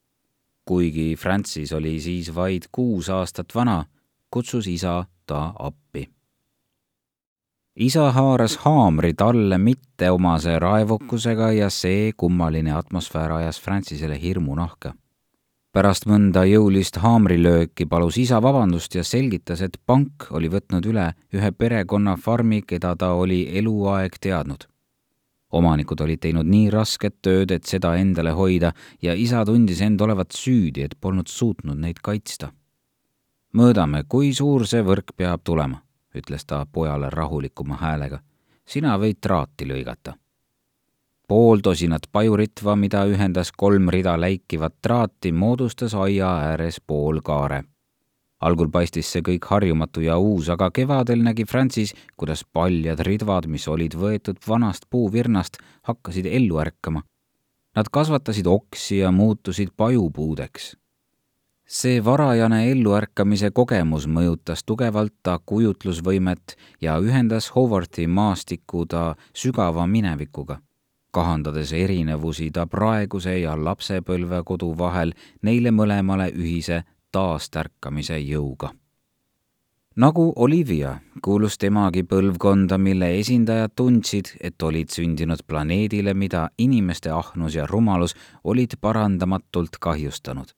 kuigi 0.65 1.17
Francis 1.19 1.73
oli 1.73 2.01
siis 2.01 2.35
vaid 2.35 2.69
kuus 2.73 3.09
aastat 3.11 3.55
vana, 3.55 3.85
kutsus 4.31 4.67
isa 4.67 5.05
ta 5.27 5.53
appi. 5.59 6.09
isa 7.77 8.13
haaras 8.13 8.57
haamri 8.57 9.15
talle 9.15 9.59
mitteomase 9.59 10.59
raevukusega 10.59 11.53
ja 11.53 11.71
see 11.71 12.13
kummaline 12.17 12.73
atmosfäär 12.73 13.33
ajas 13.33 13.61
Francisele 13.61 14.23
hirmu 14.23 14.55
nahka 14.55 14.95
pärast 15.73 16.05
mõnda 16.07 16.45
jõulist 16.45 16.99
haamrilööki 17.01 17.87
palus 17.89 18.19
isa 18.21 18.43
vabandust 18.45 18.95
ja 18.95 19.05
selgitas, 19.05 19.63
et 19.65 19.79
pank 19.87 20.29
oli 20.37 20.51
võtnud 20.53 20.87
üle 20.89 21.07
ühe 21.33 21.51
perekonna 21.53 22.17
farmi, 22.21 22.61
keda 22.63 22.95
ta 22.97 23.13
oli 23.17 23.47
eluaeg 23.59 24.19
teadnud. 24.21 24.69
omanikud 25.53 26.01
olid 26.01 26.21
teinud 26.21 26.49
nii 26.49 26.71
rasket 26.73 27.19
tööd, 27.23 27.51
et 27.51 27.65
seda 27.69 27.97
endale 28.01 28.31
hoida 28.33 28.73
ja 29.03 29.15
isa 29.15 29.45
tundis 29.45 29.81
end 29.81 30.01
olevat 30.01 30.33
süüdi, 30.33 30.83
et 30.85 30.97
polnud 31.01 31.29
suutnud 31.29 31.79
neid 31.79 32.01
kaitsta. 32.03 32.53
mõõdame, 33.57 34.05
kui 34.09 34.33
suur 34.35 34.67
see 34.67 34.83
võrk 34.83 35.17
peab 35.17 35.41
tulema, 35.45 35.83
ütles 36.15 36.45
ta 36.45 36.67
pojale 36.67 37.11
rahulikuma 37.11 37.77
häälega. 37.77 38.21
sina 38.65 38.99
võid 38.99 39.21
traati 39.21 39.65
lõigata 39.65 40.22
pool 41.29 41.61
tosinat 41.63 42.09
pajuritva, 42.13 42.77
mida 42.77 43.05
ühendas 43.09 43.53
kolm 43.57 43.89
rida 43.93 44.17
läikivat 44.21 44.75
traati, 44.83 45.33
moodustas 45.33 45.95
aia 45.95 46.31
ääres 46.49 46.81
poolkaare. 46.87 47.63
algul 48.43 48.67
paistis 48.75 49.07
see 49.13 49.23
kõik 49.23 49.45
harjumatu 49.47 50.03
ja 50.03 50.17
uus, 50.19 50.49
aga 50.51 50.71
kevadel 50.75 51.21
nägi 51.23 51.45
Francis, 51.47 51.93
kuidas 52.19 52.43
paljad 52.45 52.99
ridvad, 53.07 53.47
mis 53.47 53.69
olid 53.69 53.95
võetud 53.95 54.41
vanast 54.49 54.89
puuvirnast, 54.91 55.61
hakkasid 55.83 56.27
ellu 56.27 56.59
ärkama. 56.59 57.05
Nad 57.77 57.87
kasvatasid 57.93 58.47
oksi 58.47 58.99
ja 58.99 59.13
muutusid 59.15 59.71
pajupuudeks 59.77 60.73
see 61.73 62.03
varajane 62.05 62.59
elluärkamise 62.71 63.49
kogemus 63.51 64.05
mõjutas 64.17 64.61
tugevalt 64.67 65.15
ta 65.23 65.39
kujutlusvõimet 65.39 66.57
ja 66.85 66.99
ühendas 67.01 67.49
Howardi 67.55 68.05
maastiku 68.07 68.85
ta 68.85 69.15
sügava 69.33 69.87
minevikuga 69.87 70.59
kahandades 71.13 71.73
erinevusi 71.73 72.51
ta 72.51 72.67
praeguse 72.67 73.39
ja 73.39 73.57
lapsepõlvekodu 73.65 74.73
vahel 74.79 75.13
neile 75.43 75.71
mõlemale 75.71 76.31
ühise 76.33 76.83
taastärkamise 77.13 78.19
jõuga. 78.19 78.73
nagu 79.97 80.33
Olivia 80.37 81.01
kuulus 81.23 81.59
temagi 81.59 82.03
põlvkonda, 82.03 82.79
mille 82.79 83.19
esindajad 83.19 83.73
tundsid, 83.77 84.33
et 84.41 84.63
olid 84.63 84.89
sündinud 84.89 85.45
planeedile, 85.47 86.15
mida 86.15 86.49
inimeste 86.59 87.11
ahnus 87.11 87.55
ja 87.55 87.67
rumalus 87.67 88.17
olid 88.45 88.81
parandamatult 88.81 89.77
kahjustanud 89.81 90.55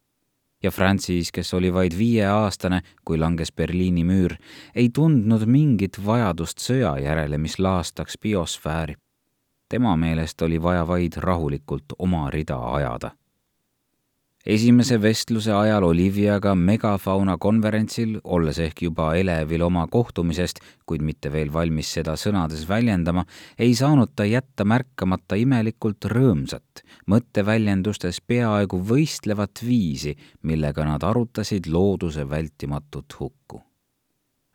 ja 0.62 0.70
Francis, 0.70 1.32
kes 1.32 1.54
oli 1.54 1.72
vaid 1.72 1.92
viieaastane, 1.98 2.80
kui 3.04 3.18
langes 3.18 3.52
Berliini 3.52 4.04
müür, 4.04 4.36
ei 4.74 4.88
tundnud 4.88 5.44
mingit 5.46 5.98
vajadust 6.06 6.58
sõja 6.58 6.96
järele, 7.04 7.38
mis 7.38 7.58
laastaks 7.58 8.16
biosfääri 8.22 8.94
tema 9.68 9.96
meelest 9.96 10.42
oli 10.42 10.62
vaja 10.62 10.86
vaid 10.86 11.16
rahulikult 11.16 11.96
oma 11.98 12.30
rida 12.30 12.56
ajada. 12.56 13.10
esimese 14.46 14.98
vestluse 15.02 15.52
ajal 15.52 15.82
Oliviaga 15.82 16.54
Megafauna 16.54 17.38
konverentsil, 17.40 18.18
olles 18.24 18.58
ehk 18.60 18.82
juba 18.82 19.14
elevil 19.16 19.62
oma 19.64 19.86
kohtumisest, 19.86 20.60
kuid 20.86 21.00
mitte 21.00 21.32
veel 21.32 21.52
valmis 21.52 21.94
seda 21.96 22.12
sõnades 22.20 22.68
väljendama, 22.68 23.24
ei 23.58 23.74
saanud 23.74 24.12
ta 24.16 24.28
jätta 24.28 24.68
märkamata 24.68 25.40
imelikult 25.40 26.04
rõõmsat, 26.12 26.84
mõtteväljendustes 27.08 28.20
peaaegu 28.20 28.84
võistlevat 28.84 29.64
viisi, 29.64 30.12
millega 30.42 30.84
nad 30.84 31.02
arutasid 31.02 31.72
looduse 31.72 32.28
vältimatut 32.28 33.16
hukku 33.20 33.64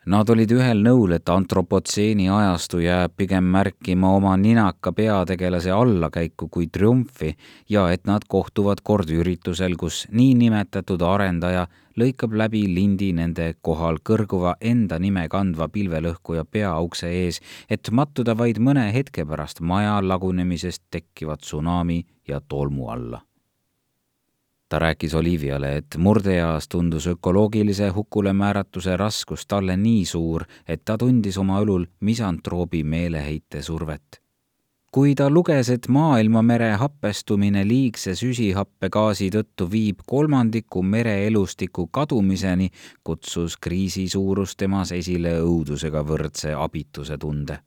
Nad 0.07 0.29
olid 0.31 0.51
ühel 0.55 0.79
nõul, 0.79 1.11
et 1.17 1.27
antropotseeni 1.27 2.29
ajastu 2.31 2.79
jääb 2.79 3.17
pigem 3.19 3.43
märkima 3.51 4.13
oma 4.15 4.37
ninaka 4.39 4.93
peategelase 4.95 5.73
allakäiku 5.75 6.47
kui 6.47 6.69
triumfi 6.71 7.33
ja 7.69 7.83
et 7.91 8.07
nad 8.07 8.23
kohtuvad 8.23 8.79
kord 8.81 9.11
üritusel, 9.11 9.75
kus 9.75 10.05
niinimetatud 10.09 11.03
arendaja 11.03 11.67
lõikab 11.99 12.31
läbi 12.31 12.63
lindi 12.71 13.11
nende 13.13 13.53
kohal 13.61 13.99
kõrguva 13.99 14.55
enda 14.61 14.99
nime 15.03 15.27
kandva 15.27 15.67
pilvelõhkuja 15.67 16.47
peaukse 16.47 17.11
ees, 17.11 17.43
et 17.69 17.91
mattuda 17.91 18.37
vaid 18.39 18.63
mõne 18.63 18.87
hetke 18.95 19.27
pärast 19.27 19.59
maja 19.59 19.99
lagunemisest 20.01 20.87
tekkivat 20.89 21.43
tsunami 21.43 22.05
ja 22.27 22.39
tolmu 22.39 22.87
alla 22.95 23.25
ta 24.69 24.79
rääkis 24.79 25.13
Oliviale, 25.13 25.77
et 25.77 25.97
murdeeas 25.97 26.67
tundus 26.67 27.07
ökoloogilise 27.07 27.89
hukule 27.89 28.33
määratuse 28.33 28.97
raskus 28.97 29.47
talle 29.47 29.77
nii 29.77 30.05
suur, 30.05 30.43
et 30.67 30.85
ta 30.85 30.97
tundis 30.97 31.37
oma 31.37 31.61
õlul 31.61 31.85
misantroobi 31.99 32.83
meeleheite 32.83 33.61
survet. 33.61 34.21
kui 34.91 35.15
ta 35.15 35.29
luges, 35.29 35.69
et 35.69 35.87
maailmamere 35.87 36.71
hapestumine 36.81 37.61
liigse 37.67 38.15
süsihappegaasi 38.15 39.29
tõttu 39.29 39.67
viib 39.71 39.99
kolmandiku 40.05 40.81
mereelustiku 40.81 41.87
kadumiseni, 41.87 42.69
kutsus 43.03 43.57
kriisi 43.57 44.07
suurus 44.09 44.55
temas 44.55 44.91
esile 44.91 45.37
õudusega 45.45 46.05
võrdse 46.05 46.55
abituse 46.57 47.17
tunde 47.17 47.59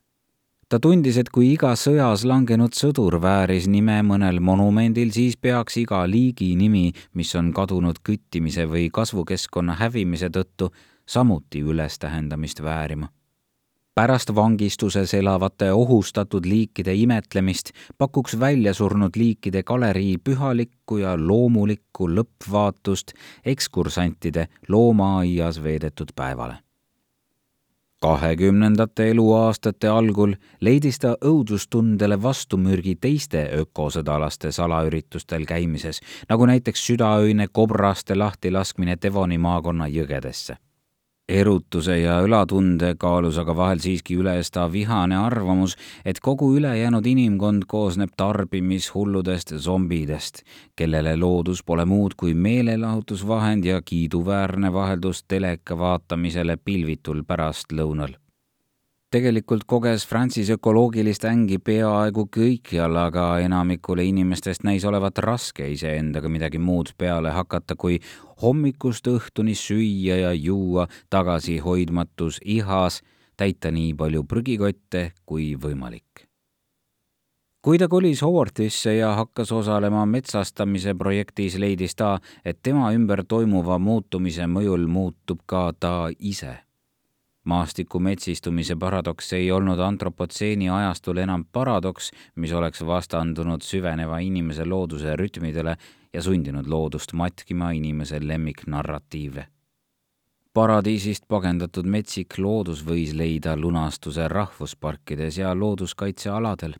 ta 0.72 0.78
tundis, 0.80 1.18
et 1.20 1.28
kui 1.28 1.50
iga 1.52 1.74
sõjas 1.76 2.22
langenud 2.24 2.72
sõdur 2.72 3.18
vääris 3.20 3.66
nime 3.68 3.98
mõnel 4.08 4.38
monumendil, 4.40 5.10
siis 5.12 5.36
peaks 5.36 5.76
iga 5.82 5.98
liigi 6.08 6.54
nimi, 6.56 6.86
mis 7.12 7.32
on 7.36 7.50
kadunud 7.52 8.00
küttimise 8.00 8.64
või 8.70 8.86
kasvukeskkonna 8.88 9.76
hävimise 9.82 10.32
tõttu, 10.32 10.70
samuti 11.04 11.60
ülestähendamist 11.60 12.64
väärima. 12.64 13.10
pärast 13.94 14.34
vangistuses 14.34 15.12
elavate 15.14 15.72
ohustatud 15.72 16.46
liikide 16.48 16.94
imetlemist 16.94 17.72
pakuks 17.98 18.38
väljasurnud 18.40 19.16
liikide 19.16 19.62
galerii 19.62 20.16
pühalikku 20.18 21.02
ja 21.04 21.16
loomulikku 21.16 22.08
lõppvaatust 22.08 23.12
ekskursantide 23.44 24.48
loomaaias 24.68 25.62
veedetud 25.62 26.16
päevale 26.16 26.71
kahekümnendate 28.02 29.10
eluaastate 29.10 29.88
algul 29.88 30.34
leidis 30.60 30.98
ta 30.98 31.14
õudustundele 31.24 32.18
vastumürgi 32.22 32.96
teiste 33.00 33.44
ökosõdalaste 33.60 34.52
salaüritustel 34.52 35.46
käimises, 35.46 36.02
nagu 36.28 36.50
näiteks 36.50 36.86
südaöine 36.90 37.48
kobraste 37.52 38.18
lahtilaskmine 38.18 38.98
Devoni 39.02 39.38
maakonna 39.38 39.88
jõgedesse 39.88 40.58
erutuse 41.28 41.98
ja 41.98 42.18
õlatunde 42.24 42.94
kaalus 42.98 43.38
aga 43.38 43.54
vahel 43.56 43.80
siiski 43.82 44.16
üles 44.20 44.50
ta 44.50 44.66
vihane 44.72 45.16
arvamus, 45.16 45.76
et 46.04 46.20
kogu 46.20 46.52
ülejäänud 46.58 47.06
inimkond 47.06 47.66
koosneb 47.68 48.14
tarbimishulludest 48.16 49.54
zombidest, 49.56 50.42
kellele 50.76 51.16
loodus 51.16 51.62
pole 51.62 51.84
muud 51.84 52.16
kui 52.16 52.34
meelelahutusvahend 52.34 53.64
ja 53.64 53.82
kiiduväärne 53.82 54.72
vaheldus 54.72 55.24
teleka 55.28 55.78
vaatamisele 55.78 56.56
pilvitul 56.56 57.22
pärastlõunal 57.26 58.21
tegelikult 59.12 59.66
koges 59.68 60.06
Francis 60.08 60.48
ökoloogilist 60.54 61.26
ängi 61.28 61.58
peaaegu 61.60 62.24
kõikjal, 62.32 62.96
aga 62.96 63.26
enamikule 63.44 64.06
inimestest 64.08 64.64
näis 64.64 64.86
olevat 64.88 65.20
raske 65.20 65.66
iseendaga 65.68 66.30
midagi 66.32 66.60
muud 66.62 66.94
peale 66.98 67.34
hakata, 67.36 67.76
kui 67.76 67.98
hommikust 68.42 69.10
õhtuni 69.12 69.52
süüa 69.58 70.16
ja 70.22 70.32
juua 70.32 70.86
tagasihoidmatus 71.12 72.40
ihas, 72.56 73.02
täita 73.36 73.74
nii 73.74 73.92
palju 74.00 74.24
prügikotte 74.24 75.10
kui 75.28 75.52
võimalik. 75.60 76.24
Kui 77.62 77.78
ta 77.78 77.86
kolis 77.92 78.24
Howardisse 78.24 78.96
ja 78.96 79.12
hakkas 79.20 79.52
osalema 79.52 80.06
metsastamise 80.08 80.96
projektis, 80.98 81.60
leidis 81.60 81.94
ta, 81.94 82.16
et 82.44 82.58
tema 82.62 82.90
ümber 82.96 83.26
toimuva 83.28 83.78
muutumise 83.78 84.48
mõjul 84.48 84.88
muutub 84.90 85.44
ka 85.46 85.68
ta 85.78 85.96
ise 86.18 86.62
maastiku 87.44 87.98
metsistumise 88.00 88.76
paradoks 88.76 89.32
ei 89.32 89.50
olnud 89.52 89.78
antropotseeni 89.78 90.68
ajastul 90.70 91.16
enam 91.16 91.44
paradoks, 91.52 92.10
mis 92.36 92.52
oleks 92.52 92.86
vastandunud 92.86 93.62
süveneva 93.62 94.18
inimese 94.18 94.64
looduse 94.64 95.16
rütmidele 95.16 95.76
ja 96.12 96.22
sundinud 96.22 96.66
loodust 96.66 97.12
matkima 97.12 97.70
inimese 97.70 98.20
lemmiknarratiive. 98.28 99.46
paradiisist 100.54 101.24
pagendatud 101.28 101.86
metsik 101.86 102.38
loodus 102.38 102.82
võis 102.86 103.14
leida 103.16 103.56
lunastuse 103.56 104.28
rahvusparkides 104.28 105.38
ja 105.38 105.54
looduskaitsealadel. 105.54 106.74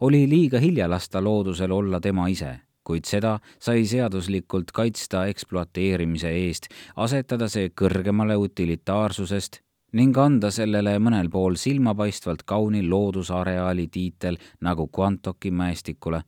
oli 0.00 0.28
liiga 0.28 0.58
hilja 0.58 0.90
lasta 0.90 1.24
loodusel 1.24 1.70
olla 1.70 2.00
tema 2.00 2.28
ise 2.28 2.60
kuid 2.84 3.04
seda 3.04 3.38
sai 3.58 3.84
seaduslikult 3.86 4.70
kaitsta 4.72 5.26
ekspluateerimise 5.26 6.30
eest, 6.30 6.68
asetada 6.96 7.48
see 7.48 7.68
kõrgemale 7.68 8.36
utilitaarsusest 8.36 9.60
ning 9.92 10.16
anda 10.18 10.50
sellele 10.54 10.96
mõnel 11.02 11.30
pool 11.30 11.56
silmapaistvalt 11.58 12.44
kauni 12.46 12.82
loodusareaali 12.88 13.88
tiitel 13.90 14.38
nagu 14.60 14.88
Quantoki 14.96 15.50
mäestikule, 15.50 16.22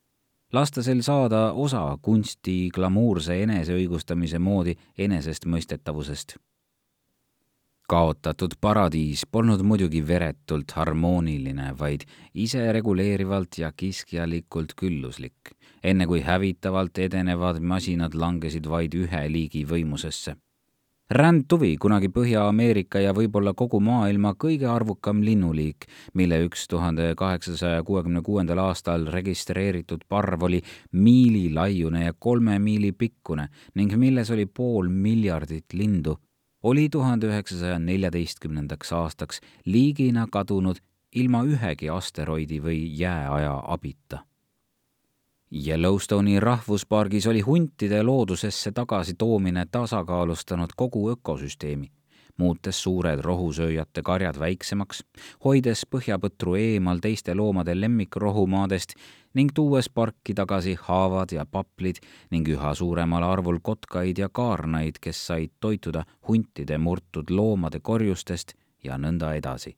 lasta 0.53 0.83
sel 0.83 1.03
saada 1.03 1.53
osa 1.53 1.85
kunsti 2.03 2.71
glamuurse 2.75 3.43
eneseõigustamise 3.43 4.39
moodi 4.39 4.77
enesestmõistetavusest. 4.99 6.37
kaotatud 7.93 8.55
paradiis 8.61 9.27
polnud 9.27 9.61
muidugi 9.63 10.01
veretult 10.07 10.71
harmooniline, 10.71 11.75
vaid 11.79 12.07
isereguleerivalt 12.35 13.59
ja 13.59 13.73
kiskjalikult 13.77 14.73
külluslik, 14.77 15.53
enne 15.85 16.07
kui 16.07 16.21
hävitavalt 16.21 16.99
edenevad 16.99 17.61
masinad 17.61 18.15
langesid 18.15 18.67
vaid 18.67 18.95
ühe 18.95 19.29
liigi 19.29 19.67
võimusesse 19.69 20.37
rändtuvi, 21.13 21.77
kunagi 21.77 22.09
Põhja-Ameerika 22.09 23.01
ja 23.03 23.13
võib-olla 23.13 23.53
kogu 23.57 23.81
maailma 23.85 24.33
kõige 24.41 24.69
arvukam 24.71 25.21
linnuliik, 25.25 25.85
mille 26.17 26.39
üks 26.47 26.65
tuhande 26.73 27.11
kaheksasaja 27.19 27.83
kuuekümne 27.85 28.23
kuuendal 28.25 28.63
aastal 28.65 29.05
registreeritud 29.13 30.07
parv 30.09 30.49
oli 30.49 30.63
miili 30.93 31.51
laiune 31.53 32.07
ja 32.07 32.17
kolme 32.19 32.59
miili 32.59 32.93
pikkune 32.93 33.49
ning 33.75 33.93
milles 33.97 34.31
oli 34.31 34.47
pool 34.47 34.89
miljardit 34.89 35.77
lindu, 35.77 36.17
oli 36.63 36.89
tuhande 36.89 37.29
üheksasaja 37.29 37.79
neljateistkümnendaks 37.79 38.93
aastaks 38.97 39.41
liigina 39.67 40.27
kadunud 40.33 40.81
ilma 41.15 41.45
ühegi 41.45 41.93
asteroidi 41.93 42.63
või 42.65 42.85
jääaja 42.97 43.59
abita 43.69 44.25
Yellowstone'i 45.53 46.41
rahvuspargis 46.41 47.27
oli 47.27 47.41
huntide 47.41 48.03
loodusesse 48.03 48.73
tagasitoomine 48.73 49.67
tasakaalustanud 49.71 50.71
kogu 50.77 51.11
ökosüsteemi, 51.11 51.91
muutes 52.37 52.83
suured 52.83 53.21
rohusööjate 53.21 54.03
karjad 54.03 54.39
väiksemaks, 54.41 55.03
hoides 55.45 55.83
põhjapõtru 55.95 56.55
eemal 56.57 57.03
teiste 57.05 57.35
loomade 57.37 57.75
lemmikrohumaadest 57.81 58.95
ning 59.35 59.53
tuues 59.55 59.91
parki 59.91 60.33
tagasi 60.35 60.73
haavad 60.89 61.37
ja 61.37 61.45
paplid 61.45 62.01
ning 62.31 62.49
üha 62.49 62.73
suuremal 62.75 63.29
arvul 63.29 63.61
kotkaid 63.63 64.25
ja 64.25 64.31
kaarnaid, 64.33 65.03
kes 65.05 65.21
said 65.27 65.53
toituda 65.61 66.07
huntide 66.29 66.79
murtud 66.79 67.29
loomade 67.31 67.81
korjustest 67.81 68.57
ja 68.85 68.97
nõnda 68.97 69.35
edasi. 69.37 69.77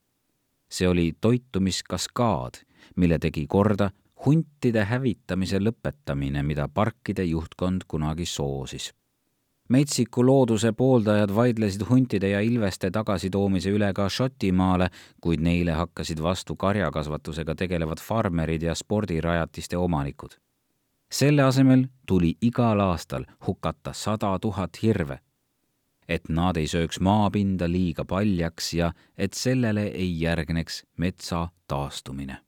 see 0.70 0.88
oli 0.88 1.12
toitumiskaskaad, 1.20 2.62
mille 2.96 3.18
tegi 3.18 3.46
korda 3.46 3.90
huntide 4.26 4.84
hävitamise 4.84 5.58
lõpetamine, 5.60 6.42
mida 6.42 6.68
parkide 6.68 7.24
juhtkond 7.24 7.88
kunagi 7.88 8.26
soosis. 8.26 8.92
metsiku 9.68 10.26
looduse 10.26 10.72
pooldajad 10.72 11.34
vaidlesid 11.34 11.82
huntide 11.88 12.28
ja 12.28 12.40
ilveste 12.40 12.90
tagasitoomise 12.90 13.70
üle 13.70 13.92
ka 13.94 14.08
Šotimaale, 14.08 14.90
kuid 15.20 15.40
neile 15.40 15.72
hakkasid 15.72 16.22
vastu 16.22 16.56
karjakasvatusega 16.56 17.54
tegelevad 17.54 18.00
farmerid 18.00 18.62
ja 18.62 18.74
spordirajatiste 18.74 19.76
omanikud. 19.76 20.30
selle 21.10 21.42
asemel 21.42 21.86
tuli 22.06 22.36
igal 22.40 22.80
aastal 22.80 23.24
hukata 23.46 23.92
sada 23.92 24.38
tuhat 24.38 24.82
hirve, 24.82 25.18
et 26.08 26.28
nad 26.28 26.56
ei 26.56 26.66
sööks 26.66 27.00
maapinda 27.00 27.68
liiga 27.68 28.04
paljaks 28.04 28.72
ja 28.74 28.92
et 29.18 29.32
sellele 29.34 29.82
ei 29.82 30.20
järgneks 30.20 30.84
metsa 30.96 31.48
taastumine 31.68 32.44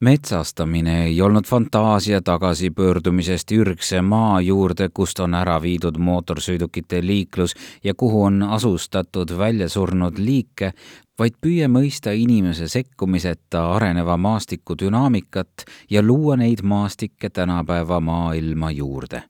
metsastamine 0.00 1.04
ei 1.04 1.22
olnud 1.22 1.44
fantaasia 1.46 2.22
tagasipöördumisest 2.22 3.52
ürgse 3.52 4.02
maa 4.02 4.40
juurde, 4.40 4.88
kust 4.94 5.20
on 5.20 5.34
ära 5.34 5.60
viidud 5.62 5.98
mootorsõidukite 5.98 7.00
liiklus 7.06 7.54
ja 7.84 7.94
kuhu 7.94 8.22
on 8.22 8.42
asustatud 8.42 9.36
väljasurnud 9.38 10.18
liike, 10.18 10.72
vaid 11.18 11.38
püüe 11.40 11.68
mõista 11.68 12.12
inimese 12.12 12.68
sekkumiseta 12.68 13.68
areneva 13.76 14.16
maastiku 14.16 14.74
dünaamikat 14.78 15.64
ja 15.90 16.02
luua 16.02 16.36
neid 16.36 16.62
maastikke 16.62 17.30
tänapäeva 17.30 18.00
maailma 18.00 18.70
juurde. 18.70 19.22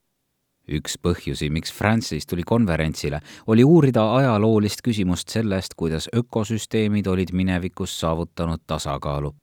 Üks 0.64 0.96
põhjusi, 0.96 1.50
miks 1.52 1.72
Francis 1.72 2.26
tuli 2.26 2.42
konverentsile, 2.42 3.20
oli 3.46 3.64
uurida 3.64 4.06
ajaloolist 4.16 4.80
küsimust 4.82 5.28
sellest, 5.28 5.76
kuidas 5.76 6.08
ökosüsteemid 6.16 7.06
olid 7.06 7.36
minevikus 7.36 8.00
saavutanud 8.00 8.64
tasakaalu 8.66 9.34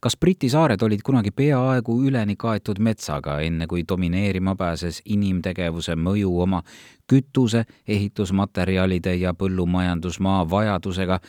kas 0.00 0.16
Briti 0.16 0.48
saared 0.48 0.82
olid 0.82 1.00
kunagi 1.04 1.30
peaaegu 1.30 2.02
üleni 2.08 2.36
kaetud 2.36 2.78
metsaga, 2.78 3.40
enne 3.40 3.66
kui 3.66 3.84
domineerima 3.88 4.56
pääses 4.56 5.02
inimtegevuse 5.04 5.96
mõju 5.96 6.32
oma 6.40 6.62
kütuse, 7.10 7.64
ehitusmaterjalide 7.88 9.14
ja 9.14 9.34
põllumajandusmaa 9.34 10.44
vajadusega? 10.50 11.20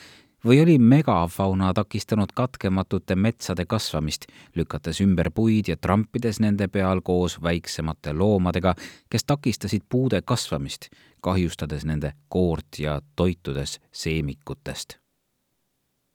Või 0.42 0.58
oli 0.58 0.78
megafauna 0.78 1.68
takistanud 1.74 2.32
katkematute 2.34 3.14
metsade 3.14 3.62
kasvamist, 3.66 4.24
lükates 4.58 4.98
ümber 5.04 5.30
puid 5.30 5.68
ja 5.70 5.76
trampides 5.76 6.40
nende 6.42 6.66
peal 6.68 7.00
koos 7.00 7.36
väiksemate 7.42 8.12
loomadega, 8.12 8.74
kes 9.10 9.24
takistasid 9.24 9.86
puude 9.88 10.22
kasvamist, 10.22 10.88
kahjustades 11.20 11.86
nende 11.86 12.16
koort 12.28 12.82
ja 12.82 12.98
toitudes 13.16 13.78
seemikutest 13.92 15.01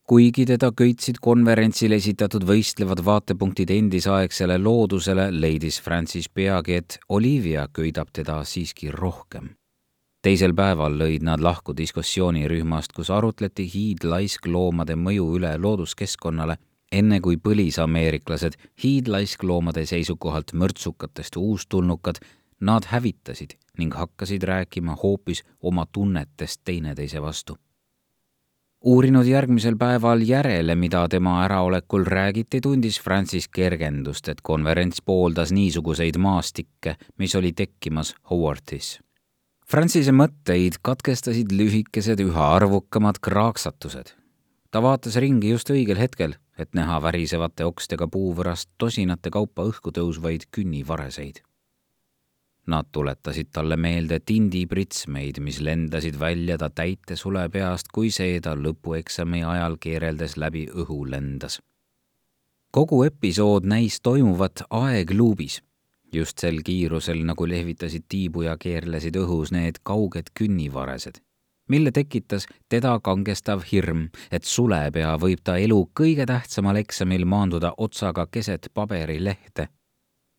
kuigi 0.07 0.45
teda 0.47 0.69
köitsid 0.71 1.17
konverentsil 1.19 1.91
esitatud 1.97 2.45
võistlevad 2.47 3.01
vaatepunktid 3.03 3.73
endisaegsele 3.75 4.55
loodusele, 4.61 5.25
leidis 5.35 5.81
Francis 5.83 6.29
peagi, 6.29 6.77
et 6.79 6.99
Olivia 7.09 7.65
köidab 7.67 8.13
teda 8.13 8.39
siiski 8.43 8.91
rohkem. 8.91 9.49
teisel 10.23 10.53
päeval 10.55 10.95
lõid 10.99 11.23
nad 11.23 11.43
lahku 11.43 11.75
diskussioonirühmast, 11.77 12.91
kus 12.95 13.09
arutleti 13.09 13.67
hiidlaiskloomade 13.73 14.95
mõju 14.95 15.27
üle 15.37 15.53
looduskeskkonnale, 15.57 16.57
enne 16.91 17.19
kui 17.19 17.37
põlisameeriklased 17.37 18.55
hiidlaiskloomade 18.83 19.85
seisukohalt 19.85 20.53
mörtsukatest 20.53 21.35
uustulnukad 21.37 22.23
nad 22.59 22.87
hävitasid 22.95 23.59
ning 23.77 23.93
hakkasid 23.93 24.43
rääkima 24.43 24.95
hoopis 25.03 25.43
oma 25.61 25.85
tunnetest 25.91 26.61
teineteise 26.63 27.21
vastu 27.21 27.57
uurinud 28.85 29.25
järgmisel 29.25 29.77
päeval 29.77 30.21
järele, 30.21 30.75
mida 30.75 31.07
tema 31.09 31.41
äraolekul 31.45 32.05
räägiti, 32.05 32.61
tundis 32.61 33.01
Francis 33.01 33.47
kergendust, 33.47 34.27
et 34.27 34.41
konverents 34.41 35.01
pooldas 35.01 35.51
niisuguseid 35.51 36.17
maastikke, 36.17 36.95
mis 37.17 37.35
oli 37.35 37.53
tekkimas 37.53 38.15
Howardis. 38.29 38.99
Francise 39.67 40.13
mõtteid 40.15 40.79
katkestasid 40.81 41.51
lühikesed 41.51 42.21
üha 42.23 42.53
arvukamad 42.55 43.19
kraaksatused. 43.21 44.13
ta 44.71 44.81
vaatas 44.81 45.15
ringi 45.15 45.49
just 45.49 45.69
õigel 45.69 45.97
hetkel, 45.97 46.35
et 46.57 46.73
näha 46.75 47.01
värisevate 47.01 47.65
okstega 47.65 48.07
puuvõrast 48.07 48.69
tosinate 48.77 49.29
kaupa 49.29 49.63
õhku 49.63 49.91
tõusvaid 49.91 50.47
künnivareseid 50.51 51.46
Nad 52.67 52.89
tuletasid 52.91 53.47
talle 53.55 53.77
meelde 53.79 54.19
tindipritsmeid, 54.19 55.39
mis 55.39 55.61
lendasid 55.63 56.19
välja 56.19 56.57
ta 56.57 56.69
täitesule 56.69 57.45
peast, 57.49 57.87
kui 57.93 58.11
see 58.11 58.41
ta 58.43 58.55
lõpueksami 58.59 59.43
ajal 59.47 59.77
keereldes 59.79 60.35
läbi 60.37 60.67
õhu 60.67 61.05
lendas. 61.09 61.61
kogu 62.71 63.03
episood 63.03 63.63
näis 63.65 64.01
toimuvat 64.01 64.61
aegluubis, 64.69 65.61
just 66.13 66.39
sel 66.39 66.59
kiirusel, 66.63 67.23
nagu 67.25 67.47
lehvitasid 67.47 68.03
tiibu 68.09 68.41
ja 68.41 68.57
keerlesid 68.57 69.15
õhus 69.15 69.51
need 69.51 69.79
kauged 69.83 70.29
künnivaresed 70.33 71.23
mille 71.67 71.91
tekitas 71.91 72.47
teda 72.69 72.99
kangestav 73.03 73.63
hirm, 73.71 74.07
et 74.31 74.43
sulepea 74.43 75.15
võib 75.19 75.41
ta 75.43 75.57
elu 75.57 75.79
kõige 75.99 76.25
tähtsamal 76.25 76.79
eksamil 76.83 77.25
maanduda 77.25 77.73
otsaga 77.77 78.27
keset 78.31 78.69
paberilehte 78.73 79.67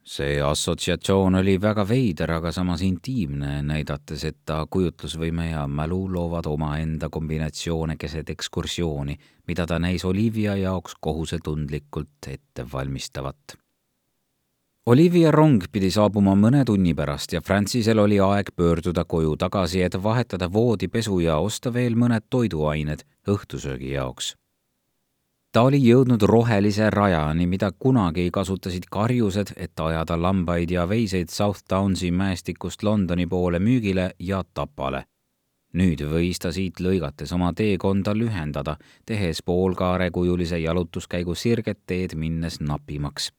see 0.09 0.41
assotsiatsioon 0.43 1.35
oli 1.35 1.59
väga 1.61 1.85
veider, 1.89 2.31
aga 2.39 2.53
samas 2.53 2.83
intiimne, 2.87 3.61
näidates, 3.67 4.25
et 4.25 4.39
ta 4.49 4.63
kujutlusvõime 4.71 5.51
ja 5.51 5.67
mälu 5.69 6.01
loovad 6.13 6.49
omaenda 6.49 7.11
kombinatsioone 7.13 7.99
keset 8.01 8.31
ekskursiooni, 8.33 9.19
mida 9.49 9.67
ta 9.67 9.79
näis 9.79 10.05
Olivia 10.09 10.57
jaoks 10.57 10.97
kohusetundlikult 11.01 12.31
ette 12.33 12.67
valmistavat. 12.73 13.59
Olivia 14.89 15.31
rong 15.31 15.67
pidi 15.73 15.91
saabuma 15.93 16.33
mõne 16.33 16.65
tunni 16.65 16.95
pärast 16.97 17.35
ja 17.37 17.43
Francisel 17.45 18.01
oli 18.01 18.17
aeg 18.25 18.55
pöörduda 18.57 19.05
koju 19.05 19.37
tagasi, 19.37 19.83
et 19.85 20.03
vahetada 20.03 20.49
voodipesu 20.53 21.21
ja 21.21 21.37
osta 21.37 21.73
veel 21.73 21.97
mõned 22.01 22.25
toiduained 22.33 23.05
õhtusöögi 23.29 23.93
jaoks 23.99 24.33
ta 25.53 25.63
oli 25.63 25.81
jõudnud 25.83 26.23
rohelise 26.23 26.91
rajani, 26.91 27.47
mida 27.47 27.71
kunagi 27.73 28.29
kasutasid 28.33 28.89
karjused, 28.91 29.55
et 29.57 29.81
ajada 29.81 30.19
lambaid 30.23 30.71
ja 30.71 30.89
veiseid 30.89 31.29
South 31.29 31.65
Downsi 31.71 32.11
mäestikust 32.11 32.83
Londoni 32.83 33.27
poole 33.27 33.59
müügile 33.59 34.11
ja 34.19 34.45
tapale. 34.55 35.05
nüüd 35.79 36.01
võis 36.11 36.39
ta 36.41 36.49
siit 36.53 36.81
lõigates 36.81 37.33
oma 37.37 37.53
teekonda 37.53 38.15
lühendada, 38.17 38.79
tehes 39.07 39.43
poolkaarekujulise 39.45 40.59
jalutuskäigu 40.59 41.35
sirget 41.35 41.79
teed 41.87 42.15
minnes 42.15 42.61
napimaks 42.61 43.33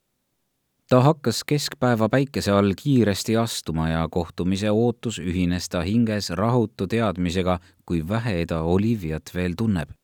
ta 0.89 1.01
hakkas 1.01 1.43
keskpäeva 1.43 2.09
päikese 2.09 2.51
all 2.51 2.73
kiiresti 2.83 3.37
astuma 3.37 3.89
ja 3.89 4.07
kohtumise 4.11 4.71
ootus 4.71 5.19
ühines 5.19 5.69
ta 5.69 5.81
hinges 5.81 6.29
rahutu 6.29 6.87
teadmisega, 6.87 7.59
kui 7.85 8.07
vähe 8.09 8.45
ta 8.45 8.61
Oliviat 8.61 9.31
veel 9.35 9.53
tunneb 9.57 9.98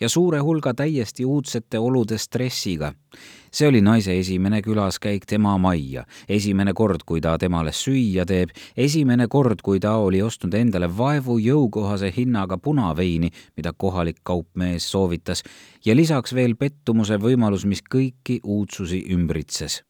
ja 0.00 0.08
suure 0.08 0.38
hulga 0.38 0.74
täiesti 0.74 1.24
uudsete 1.24 1.78
olude 1.78 2.18
stressiga. 2.18 2.92
see 3.52 3.68
oli 3.68 3.80
naise 3.80 4.18
esimene 4.18 4.60
külaskäik 4.62 5.24
tema 5.26 5.58
majja, 5.58 6.04
esimene 6.28 6.72
kord, 6.74 7.00
kui 7.06 7.20
ta 7.20 7.38
temale 7.38 7.72
süüa 7.72 8.26
teeb, 8.26 8.50
esimene 8.76 9.28
kord, 9.28 9.62
kui 9.62 9.80
ta 9.80 9.94
oli 9.96 10.20
ostnud 10.22 10.54
endale 10.54 10.90
vaevu 10.98 11.38
jõukohase 11.38 12.12
hinnaga 12.16 12.58
punaveini, 12.58 13.30
mida 13.56 13.72
kohalik 13.72 14.20
kaupmees 14.22 14.90
soovitas, 14.90 15.42
ja 15.84 15.96
lisaks 15.96 16.34
veel 16.34 16.56
pettumuse 16.56 17.16
võimalus, 17.16 17.64
mis 17.64 17.80
kõiki 17.80 18.40
uudsusi 18.44 19.06
ümbritses. 19.14 19.82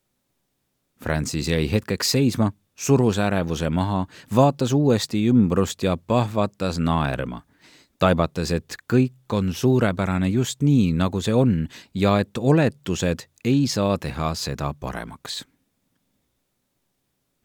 Francis 1.03 1.49
jäi 1.49 1.67
hetkeks 1.73 2.11
seisma, 2.11 2.53
surus 2.79 3.19
ärevuse 3.19 3.71
maha, 3.71 4.07
vaatas 4.35 4.73
uuesti 4.73 5.27
ümbrust 5.29 5.83
ja 5.83 5.97
pahvatas 5.97 6.79
naerma 6.79 7.43
taibates, 7.99 8.53
et 8.53 8.77
kõik 8.93 9.33
on 9.33 9.53
suurepärane 9.55 10.29
just 10.29 10.63
nii, 10.63 10.93
nagu 10.93 11.21
see 11.21 11.35
on 11.35 11.67
ja 11.95 12.19
et 12.21 12.39
oletused 12.39 13.27
ei 13.45 13.67
saa 13.67 13.99
teha 13.99 14.35
seda 14.35 14.73
paremaks. 14.81 15.45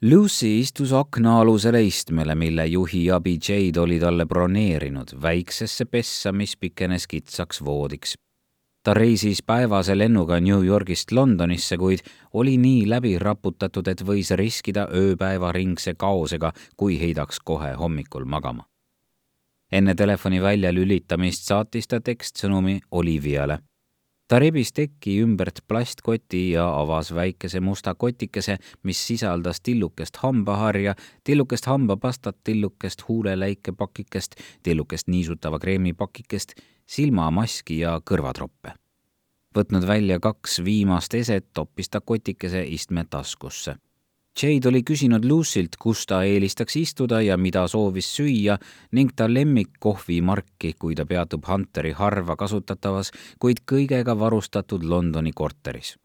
Lucy 0.02 0.60
istus 0.60 0.94
aknaalusele 0.98 1.84
istmele, 1.86 2.36
mille 2.36 2.66
juhi 2.66 3.12
abi 3.12 3.36
Jade 3.38 3.80
oli 3.80 4.00
talle 4.00 4.26
broneerinud, 4.26 5.14
väiksesse 5.22 5.86
pessa, 5.86 6.32
mis 6.32 6.58
pikenes 6.58 7.08
kitsaks 7.08 7.62
voodiks. 7.66 8.16
ta 8.84 8.94
reisis 8.94 9.44
päevase 9.46 9.98
lennuga 9.98 10.40
New 10.40 10.66
Yorgist 10.66 11.12
Londonisse, 11.12 11.78
kuid 11.78 12.00
oli 12.34 12.58
nii 12.58 12.90
läbi 12.90 13.20
raputatud, 13.20 13.88
et 13.88 14.02
võis 14.02 14.34
riskida 14.34 14.88
ööpäevaringse 14.90 15.94
kaosega, 15.94 16.52
kui 16.78 16.98
heidaks 17.00 17.40
kohe 17.46 17.74
hommikul 17.78 18.26
magama 18.26 18.71
enne 19.72 19.96
telefoni 19.96 20.42
väljalülitamist 20.42 21.48
saatis 21.48 21.88
ta 21.88 22.02
tekstsõnumi 22.02 22.80
Oliviale. 22.92 23.60
ta 24.28 24.40
rebis 24.40 24.72
teki 24.72 25.18
ümbert 25.26 25.60
plastkoti 25.68 26.52
ja 26.52 26.64
avas 26.80 27.10
väikese 27.16 27.60
musta 27.60 27.96
kotikese, 27.96 28.58
mis 28.84 29.08
sisaldas 29.08 29.62
tillukest 29.62 30.18
hambaharja, 30.18 30.96
tillukest 31.24 31.66
hambapastat, 31.66 32.38
tillukest 32.44 33.04
huuleläikepakikest, 33.08 34.36
tillukest 34.64 35.08
niisutava 35.08 35.60
kreemi 35.60 35.94
pakikest, 35.94 36.54
silmamaski 36.86 37.80
ja 37.80 38.00
kõrvatroppe. 38.12 38.72
võtnud 39.56 39.88
välja 39.88 40.20
kaks 40.20 40.64
viimast 40.64 41.14
eset, 41.14 41.54
toppis 41.54 41.90
ta 41.90 42.02
kotikese 42.02 42.64
istme 42.64 43.06
taskusse 43.10 43.76
Jade 44.32 44.70
oli 44.70 44.80
küsinud 44.84 45.26
Lucylt, 45.28 45.76
kus 45.76 46.06
ta 46.08 46.22
eelistaks 46.24 46.78
istuda 46.80 47.20
ja 47.22 47.36
mida 47.38 47.66
soovis 47.68 48.08
süüa 48.16 48.56
ning 48.96 49.12
ta 49.16 49.28
lemmikkohvimarki, 49.28 50.74
kui 50.80 50.96
ta 50.96 51.06
peatub 51.06 51.44
Hunteri 51.48 51.92
harva 51.92 52.38
kasutatavas, 52.40 53.12
kuid 53.40 53.66
kõigega 53.68 54.16
varustatud 54.20 54.84
Londoni 54.84 55.32
korteris. 55.36 55.98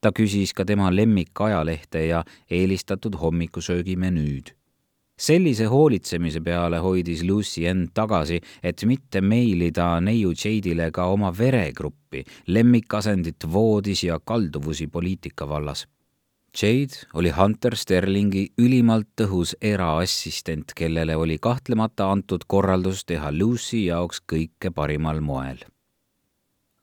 ta 0.00 0.10
küsis 0.10 0.50
ka 0.52 0.64
tema 0.64 0.90
lemmikajalehte 0.90 2.06
ja 2.06 2.24
eelistatud 2.50 3.14
hommikusöögi 3.14 3.96
menüüd 3.96 4.50
sellise 5.22 5.64
hoolitsemise 5.64 6.40
peale 6.40 6.78
hoidis 6.78 7.22
Lucy 7.22 7.66
end 7.66 7.92
tagasi, 7.94 8.40
et 8.62 8.82
mitte 8.84 9.20
meilida 9.20 10.00
neiu 10.00 10.32
Jade'ile 10.32 10.90
ka 10.90 11.06
oma 11.06 11.30
veregruppi, 11.38 12.24
lemmikasendit 12.46 13.46
voodis 13.52 14.04
ja 14.04 14.18
kalduvusi 14.24 14.86
poliitika 14.86 15.48
vallas 15.48 15.86
Jade 16.52 17.06
oli 17.14 17.30
Hunter 17.32 17.72
Sterlingi 17.72 18.42
ülimalt 18.60 19.06
tõhus 19.16 19.54
eraassistent, 19.64 20.74
kellele 20.76 21.14
oli 21.16 21.38
kahtlemata 21.40 22.10
antud 22.12 22.44
korraldus 22.46 23.06
teha 23.08 23.30
Lucy 23.32 23.86
jaoks 23.86 24.20
kõike 24.28 24.68
parimal 24.74 25.22
moel. 25.24 25.62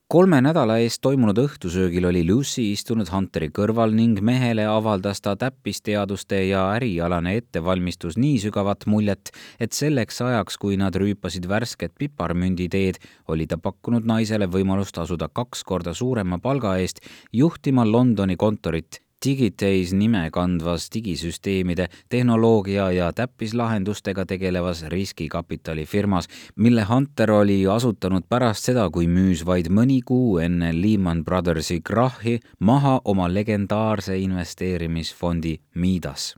kolme 0.09 0.39
nädala 0.41 0.79
eest 0.81 1.03
toimunud 1.05 1.37
õhtusöögil 1.37 2.07
oli 2.09 2.23
Lucy 2.25 2.63
istunud 2.71 3.11
Hunteri 3.13 3.51
kõrval 3.53 3.93
ning 3.93 4.21
mehele 4.25 4.65
avaldas 4.65 5.21
ta 5.21 5.35
täppisteaduste 5.35 6.39
ja 6.47 6.63
ärialane 6.77 7.35
ettevalmistus 7.37 8.17
nii 8.17 8.39
sügavat 8.41 8.87
muljet, 8.87 9.29
et 9.59 9.73
selleks 9.73 10.21
ajaks, 10.21 10.57
kui 10.57 10.77
nad 10.77 10.95
rüüpasid 10.95 11.45
värsket 11.45 11.93
piparmünditeed, 11.99 12.97
oli 13.27 13.45
ta 13.45 13.57
pakkunud 13.57 14.09
naisele 14.13 14.49
võimalust 14.49 14.97
asuda 14.97 15.29
kaks 15.29 15.63
korda 15.63 15.93
suurema 15.93 16.39
palga 16.39 16.73
eest 16.77 17.05
juhtima 17.31 17.85
Londoni 17.85 18.35
kontorit 18.35 19.01
Digiteis 19.25 19.91
nime 19.93 20.29
kandvas 20.31 20.87
digisüsteemide, 20.93 21.89
tehnoloogia 22.09 22.91
ja 22.91 23.11
täppislahendustega 23.13 24.25
tegelevas 24.25 24.83
riskikapitalifirmas, 24.87 26.29
mille 26.55 26.83
Hunter 26.87 27.31
oli 27.31 27.67
asutanud 27.67 28.23
pärast 28.29 28.71
seda, 28.71 28.89
kui 28.89 29.07
müüs 29.11 29.43
vaid 29.45 29.67
mõni 29.67 29.99
kuu 30.05 30.37
enne 30.39 30.71
Lehman 30.81 31.25
Brothersi 31.25 31.81
krahhi 31.81 32.39
maha 32.59 33.01
oma 33.03 33.27
legendaarse 33.33 34.17
investeerimisfondi 34.17 35.57
Midas 35.75 36.35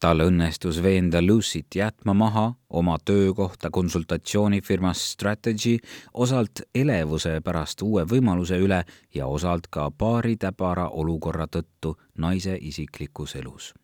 tal 0.00 0.20
õnnestus 0.20 0.82
veenda 0.82 1.22
Lucyt 1.22 1.74
jätma 1.74 2.14
maha 2.14 2.52
oma 2.70 2.98
töökohta 3.04 3.70
konsultatsioonifirmas 3.70 5.12
Strategy 5.12 5.78
osalt 6.14 6.60
elevuse 6.74 7.40
pärast 7.40 7.82
uue 7.82 8.04
võimaluse 8.04 8.60
üle 8.60 8.84
ja 9.14 9.26
osalt 9.26 9.66
ka 9.70 9.90
paari 9.90 10.36
täbara 10.36 10.88
olukorra 10.88 11.46
tõttu 11.46 11.96
naise 12.18 12.58
isiklikus 12.60 13.36
elus 13.36 13.74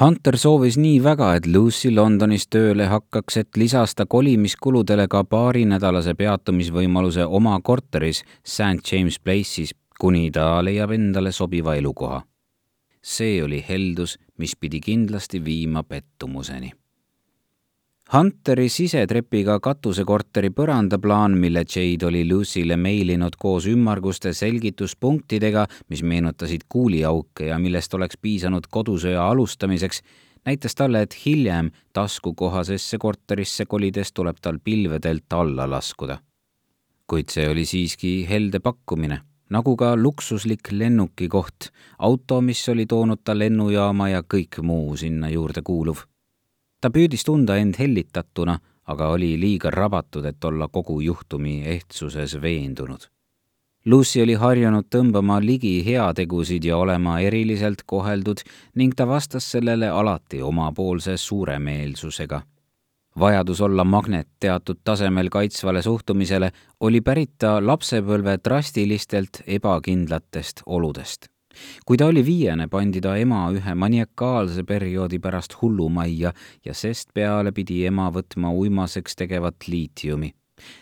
Hunter 0.00 0.38
soovis 0.40 0.78
nii 0.80 1.02
väga, 1.04 1.34
et 1.36 1.46
Lucy 1.46 1.90
Londonis 1.92 2.46
tööle 2.48 2.86
hakkaks, 2.88 3.36
et 3.36 3.58
lisas 3.60 3.92
ta 3.94 4.06
kolimiskuludele 4.08 5.04
ka 5.12 5.20
paarinädalase 5.28 6.14
peatumisvõimaluse 6.16 7.26
oma 7.28 7.58
korteris 7.60 8.22
St 8.40 8.80
James 8.88 9.20
Place'is, 9.20 9.74
kuni 10.00 10.30
ta 10.32 10.64
leiab 10.64 10.96
endale 10.96 11.32
sobiva 11.32 11.76
elukoha. 11.76 12.22
See 13.02 13.42
oli 13.42 13.64
heldus, 13.68 14.18
mis 14.38 14.56
pidi 14.56 14.80
kindlasti 14.80 15.44
viima 15.44 15.82
pettumuseni 15.82 16.72
Hunteri 18.12 18.66
sisetrepiga 18.68 19.54
katusekorteri 19.64 20.50
põrandaplaan, 20.52 21.32
mille 21.40 21.62
Jade 21.64 22.04
oli 22.10 22.26
Lucyle 22.28 22.76
meilinud 22.76 23.38
koos 23.40 23.64
ümmarguste 23.70 24.34
selgituspunktidega, 24.36 25.62
mis 25.88 26.02
meenutasid 26.02 26.66
kuuliauke 26.68 27.46
ja 27.48 27.56
millest 27.58 27.94
oleks 27.96 28.20
piisanud 28.20 28.68
kodusööja 28.68 29.24
alustamiseks, 29.30 30.02
näitas 30.44 30.76
talle, 30.76 31.06
et 31.06 31.16
hiljem 31.24 31.70
taskukohasesse 31.96 33.00
korterisse 33.00 33.64
kolides 33.64 34.12
tuleb 34.12 34.44
tal 34.44 34.60
pilvedelt 34.64 35.32
alla 35.32 35.70
laskuda. 35.70 36.18
kuid 37.06 37.32
see 37.32 37.48
oli 37.48 37.64
siiski 37.64 38.26
helde 38.28 38.60
pakkumine, 38.60 39.20
nagu 39.52 39.76
ka 39.76 39.92
luksuslik 39.96 40.72
lennukikoht, 40.72 41.68
auto, 41.98 42.40
mis 42.40 42.64
oli 42.72 42.86
toonud 42.86 43.20
ta 43.24 43.36
lennujaama 43.38 44.08
ja 44.08 44.22
kõik 44.24 44.62
muu 44.62 44.96
sinna 44.96 45.28
juurde 45.28 45.62
kuuluv 45.62 46.06
ta 46.82 46.90
püüdis 46.90 47.22
tunda 47.24 47.56
end 47.62 47.78
hellitatuna, 47.78 48.58
aga 48.90 49.08
oli 49.14 49.36
liiga 49.38 49.70
rabatud, 49.70 50.26
et 50.26 50.44
olla 50.44 50.68
kogu 50.68 50.98
juhtumi 51.00 51.62
ehtsuses 51.76 52.34
veendunud. 52.42 53.06
Lucy 53.86 54.22
oli 54.22 54.34
harjunud 54.38 54.86
tõmbama 54.94 55.40
ligi 55.42 55.80
heategusid 55.86 56.64
ja 56.66 56.76
olema 56.78 57.16
eriliselt 57.20 57.82
koheldud 57.86 58.42
ning 58.78 58.94
ta 58.94 59.08
vastas 59.10 59.48
sellele 59.54 59.88
alati 59.90 60.42
omapoolse 60.42 61.16
suuremeelsusega. 61.16 62.42
Vajadus 63.18 63.60
olla 63.60 63.84
magnet 63.84 64.28
teatud 64.40 64.80
tasemel 64.84 65.28
kaitsvale 65.28 65.82
suhtumisele 65.82 66.52
oli 66.80 67.00
pärit 67.00 67.36
ta 67.38 67.58
lapsepõlve 67.66 68.38
drastilistelt 68.44 69.42
ebakindlatest 69.46 70.62
oludest 70.66 71.32
kui 71.86 71.96
ta 71.96 72.06
oli 72.06 72.24
viiene, 72.26 72.68
pandi 72.68 73.00
ta 73.04 73.16
ema 73.20 73.44
ühe 73.52 73.74
maniakaalse 73.74 74.64
perioodi 74.68 75.18
pärast 75.22 75.56
hullumajja 75.60 76.32
ja 76.64 76.74
sest 76.74 77.12
peale 77.14 77.52
pidi 77.52 77.82
ema 77.86 78.10
võtma 78.14 78.52
uimaseks 78.56 79.16
tegevat 79.16 79.68
liitiumi. 79.68 80.32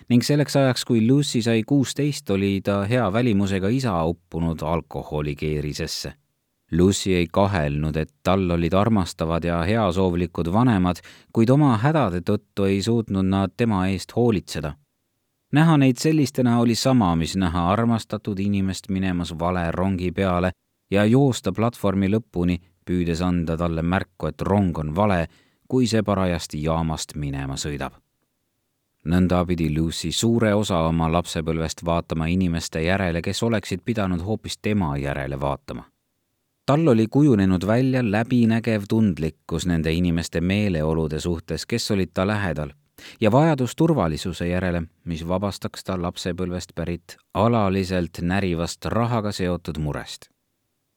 ning 0.08 0.22
selleks 0.22 0.56
ajaks, 0.56 0.84
kui 0.84 1.06
Lucy 1.06 1.42
sai 1.42 1.62
kuusteist, 1.66 2.30
oli 2.30 2.60
ta 2.64 2.84
hea 2.84 3.12
välimusega 3.12 3.68
isa 3.68 4.04
uppunud 4.04 4.62
alkoholikeerisesse. 4.62 6.12
Lucy 6.72 7.14
ei 7.14 7.26
kahelnud, 7.32 7.96
et 7.96 8.12
tal 8.22 8.50
olid 8.50 8.72
armastavad 8.72 9.44
ja 9.44 9.62
heasoovlikud 9.66 10.52
vanemad, 10.52 11.00
kuid 11.32 11.50
oma 11.50 11.76
hädade 11.76 12.20
tõttu 12.20 12.68
ei 12.68 12.82
suutnud 12.82 13.26
nad 13.26 13.56
tema 13.56 13.88
eest 13.88 14.16
hoolitseda 14.16 14.74
näha 15.52 15.76
neid 15.76 15.96
sellistena 15.98 16.58
oli 16.58 16.74
sama, 16.74 17.16
mis 17.16 17.36
näha 17.36 17.70
armastatud 17.72 18.38
inimest 18.38 18.88
minemas 18.88 19.38
vale 19.38 19.70
rongi 19.72 20.12
peale 20.12 20.52
ja 20.90 21.04
joosta 21.04 21.52
platvormi 21.52 22.10
lõpuni, 22.10 22.58
püüdes 22.86 23.22
anda 23.22 23.56
talle 23.56 23.82
märku, 23.82 24.26
et 24.26 24.42
rong 24.42 24.78
on 24.78 24.94
vale, 24.96 25.26
kui 25.68 25.86
see 25.86 26.02
parajasti 26.02 26.62
jaamast 26.62 27.14
minema 27.16 27.56
sõidab. 27.56 27.92
nõnda 29.04 29.44
pidi 29.46 29.70
Lucy 29.74 30.12
suure 30.12 30.54
osa 30.54 30.78
oma 30.88 31.08
lapsepõlvest 31.12 31.84
vaatama 31.84 32.26
inimeste 32.26 32.82
järele, 32.82 33.22
kes 33.22 33.42
oleksid 33.42 33.80
pidanud 33.84 34.20
hoopis 34.20 34.58
tema 34.58 34.96
järele 34.96 35.40
vaatama 35.40 35.89
tal 36.70 36.88
oli 36.88 37.06
kujunenud 37.10 37.66
välja 37.66 38.00
läbinägev 38.10 38.82
tundlikkus 38.88 39.66
nende 39.66 39.92
inimeste 39.92 40.40
meeleolude 40.40 41.20
suhtes, 41.20 41.66
kes 41.66 41.90
olid 41.90 42.10
ta 42.14 42.26
lähedal 42.26 42.70
ja 43.20 43.32
vajadus 43.32 43.74
turvalisuse 43.76 44.46
järele, 44.48 44.82
mis 45.04 45.28
vabastaks 45.28 45.84
ta 45.84 45.96
lapsepõlvest 46.02 46.70
pärit 46.74 47.16
alaliselt 47.34 48.22
närivast 48.22 48.84
rahaga 48.84 49.32
seotud 49.32 49.78
murest. 49.78 50.28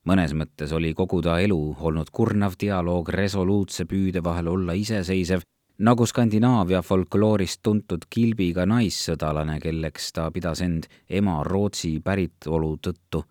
mõnes 0.08 0.36
mõttes 0.38 0.72
oli 0.72 0.94
kogu 0.94 1.22
ta 1.22 1.40
elu 1.40 1.76
olnud 1.80 2.10
kurnav 2.12 2.54
dialoog 2.60 3.08
resoluutse 3.08 3.84
püüde 3.84 4.24
vahel 4.24 4.48
olla 4.48 4.72
iseseisev, 4.72 5.40
nagu 5.78 6.06
Skandinaavia 6.06 6.82
folkloorist 6.82 7.62
tuntud 7.62 8.06
kilbiga 8.10 8.66
naissõdalane, 8.66 9.60
kelleks 9.60 10.12
ta 10.12 10.30
pidas 10.30 10.60
end 10.60 10.86
ema 11.10 11.42
Rootsi 11.42 12.00
päritolu 12.00 12.76
tõttu 12.76 13.24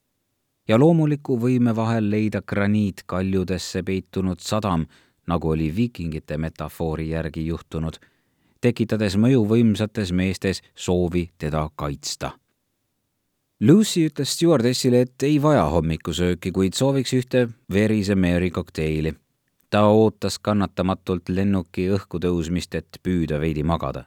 ja 0.67 0.79
loomuliku 0.79 1.37
võime 1.39 1.75
vahel 1.75 2.09
leida 2.09 2.41
graniitkaljudesse 2.41 3.83
peitunud 3.83 4.39
sadam, 4.39 4.85
nagu 5.27 5.49
oli 5.49 5.75
viikingite 5.75 6.37
metafoori 6.37 7.09
järgi 7.09 7.45
juhtunud 7.47 7.99
tekitades 8.63 9.17
mõjuvõimsates 9.19 10.13
meestes 10.15 10.61
soovi 10.75 11.25
teda 11.37 11.65
kaitsta. 11.75 12.31
Lucy 13.63 14.07
ütles 14.09 14.31
stjuardessile, 14.35 15.03
et 15.05 15.23
ei 15.27 15.37
vaja 15.41 15.65
hommikusööki, 15.71 16.51
kuid 16.55 16.75
sooviks 16.75 17.13
ühte 17.19 17.47
verise 17.71 18.15
Mary 18.15 18.51
kokteili. 18.51 19.13
ta 19.73 19.87
ootas 19.89 20.35
kannatamatult 20.39 21.29
lennuki 21.29 21.87
õhku 21.89 22.19
tõusmist, 22.21 22.75
et 22.75 22.99
püüda 23.03 23.39
veidi 23.41 23.63
magada. 23.63 24.05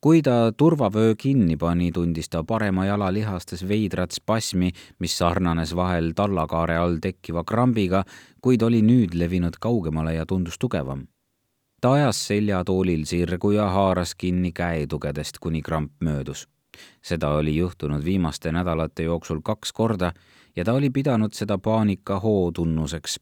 Kui 0.00 0.22
ta 0.22 0.52
turvavöö 0.52 1.14
kinni 1.18 1.56
pani, 1.56 1.90
tundis 1.92 2.28
ta 2.28 2.44
parema 2.44 2.86
jala 2.86 3.12
lihastes 3.12 3.68
veidrat 3.68 4.12
spasmi, 4.12 4.70
mis 4.98 5.18
sarnanes 5.18 5.76
vahel 5.76 6.12
tallakaare 6.14 6.76
all 6.76 6.96
tekkiva 7.02 7.44
krambiga, 7.44 8.04
kuid 8.40 8.62
oli 8.62 8.82
nüüd 8.82 9.14
levinud 9.14 9.58
kaugemale 9.60 10.14
ja 10.14 10.26
tundus 10.26 10.58
tugevam 10.58 11.06
ta 11.80 11.92
ajas 11.92 12.20
seljatoolil 12.28 13.04
sirgu 13.06 13.50
ja 13.50 13.68
haaras 13.70 14.14
kinni 14.14 14.52
käetugedest, 14.52 15.38
kuni 15.38 15.62
kramp 15.62 15.92
möödus. 16.00 16.48
seda 17.02 17.28
oli 17.28 17.56
juhtunud 17.56 18.04
viimaste 18.04 18.52
nädalate 18.52 19.02
jooksul 19.02 19.40
kaks 19.40 19.72
korda 19.72 20.12
ja 20.56 20.64
ta 20.64 20.72
oli 20.72 20.90
pidanud 20.90 21.32
seda 21.32 21.58
paanika 21.58 22.20
hoo 22.20 22.50
tunnuseks. 22.52 23.20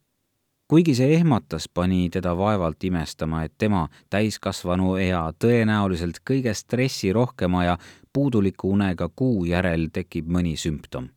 Kuigi 0.68 0.94
see 0.94 1.14
ehmatas, 1.14 1.68
pani 1.68 2.08
teda 2.10 2.36
vaevalt 2.36 2.84
imestama, 2.84 3.42
et 3.44 3.52
tema 3.58 3.88
täiskasvanu 4.10 4.96
ea 4.96 5.24
tõenäoliselt 5.38 6.22
kõige 6.30 6.54
stressirohkema 6.54 7.64
ja 7.64 7.76
puuduliku 8.12 8.70
unega 8.70 9.08
kuu 9.08 9.44
järel 9.44 9.90
tekib 9.92 10.30
mõni 10.30 10.56
sümptom. 10.56 11.10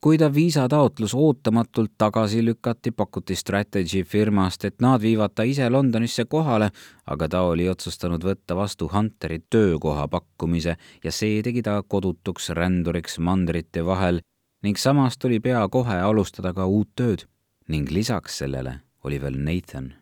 Kui 0.00 0.16
ta 0.16 0.30
viisataotlus 0.32 1.12
ootamatult 1.14 1.92
tagasi 1.98 2.40
lükati, 2.44 2.90
pakuti 2.90 3.34
Strategy 3.36 4.00
firmast, 4.02 4.64
et 4.64 4.80
nad 4.80 5.02
viivad 5.02 5.34
ta 5.36 5.44
ise 5.44 5.68
Londonisse 5.68 6.24
kohale, 6.24 6.70
aga 7.04 7.28
ta 7.28 7.42
oli 7.44 7.66
otsustanud 7.68 8.24
võtta 8.24 8.56
vastu 8.56 8.88
Hunteri 8.88 9.42
töökoha 9.50 10.06
pakkumise 10.08 10.76
ja 11.04 11.12
see 11.12 11.42
tegi 11.42 11.60
ta 11.62 11.82
kodutuks 11.82 12.48
ränduriks 12.56 13.18
mandrite 13.18 13.84
vahel 13.84 14.22
ning 14.64 14.80
samas 14.80 15.20
tuli 15.20 15.40
pea 15.40 15.68
kohe 15.68 16.00
alustada 16.00 16.54
ka 16.56 16.64
uut 16.64 16.88
tööd 16.96 17.28
ning 17.70 17.90
lisaks 17.90 18.38
sellele 18.38 18.80
oli 19.04 19.20
veel 19.20 19.36
Nathan. 19.38 19.92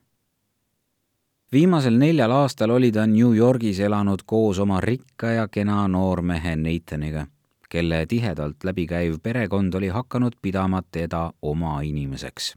viimasel 1.53 1.99
neljal 1.99 2.31
aastal 2.31 2.71
oli 2.71 2.93
ta 2.93 3.07
New 3.07 3.37
Yorgis 3.37 3.81
elanud 3.81 4.25
koos 4.27 4.59
oma 4.59 4.81
rikka 4.81 5.31
ja 5.37 5.49
kena 5.49 5.89
noormehe 5.89 6.57
Nathaniga 6.57 7.27
kelle 7.69 8.07
tihedalt 8.07 8.65
läbikäiv 8.65 9.19
perekond 9.23 9.75
oli 9.75 9.89
hakanud 9.89 10.33
pidama 10.43 10.83
teda 10.93 11.33
oma 11.43 11.81
inimeseks. 11.81 12.55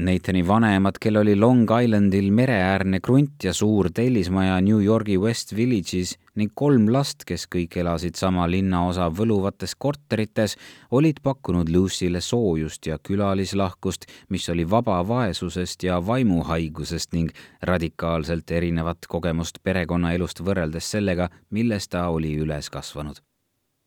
Nathani 0.00 0.40
vanemad, 0.48 0.96
kel 0.96 1.18
oli 1.20 1.34
Long 1.36 1.68
Islandil 1.68 2.30
mereäärne 2.32 3.00
krunt 3.04 3.44
ja 3.44 3.52
suur 3.52 3.90
tellismaja 3.92 4.54
New 4.64 4.80
Yorgi 4.80 5.18
West 5.20 5.50
Village'is 5.52 6.14
ning 6.40 6.54
kolm 6.56 6.86
last, 6.88 7.26
kes 7.28 7.44
kõik 7.52 7.76
elasid 7.76 8.16
sama 8.16 8.46
linnaosa 8.48 9.10
võluvates 9.12 9.74
korterites, 9.76 10.56
olid 10.96 11.20
pakkunud 11.22 11.68
Lucy'le 11.68 12.22
soojust 12.24 12.88
ja 12.88 12.96
külalislahkust, 13.04 14.06
mis 14.32 14.48
oli 14.48 14.64
vaba 14.64 15.02
vaesusest 15.04 15.84
ja 15.84 15.98
vaimuhaigusest 16.06 17.12
ning 17.12 17.28
radikaalselt 17.60 18.50
erinevat 18.50 19.04
kogemust 19.04 19.60
perekonnaelust 19.62 20.40
võrreldes 20.40 20.88
sellega, 20.96 21.28
milles 21.50 21.92
ta 21.92 22.06
oli 22.08 22.32
üles 22.40 22.72
kasvanud 22.72 23.20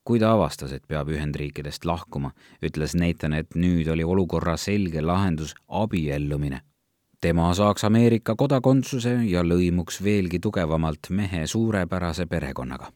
kui 0.05 0.19
ta 0.21 0.31
avastas, 0.35 0.71
et 0.71 0.83
peab 0.87 1.09
Ühendriikidest 1.09 1.85
lahkuma, 1.85 2.31
ütles 2.63 2.93
Nathan, 2.95 3.33
et 3.33 3.55
nüüd 3.57 3.89
oli 3.91 4.03
olukorra 4.03 4.57
selge 4.57 5.01
lahendus 5.01 5.55
abiellumine. 5.67 6.61
tema 7.21 7.53
saaks 7.53 7.83
Ameerika 7.83 8.35
kodakondsuse 8.35 9.15
ja 9.25 9.41
lõimuks 9.41 10.03
veelgi 10.03 10.39
tugevamalt 10.39 11.09
mehe 11.09 11.47
suurepärase 11.47 12.25
perekonnaga. 12.25 12.91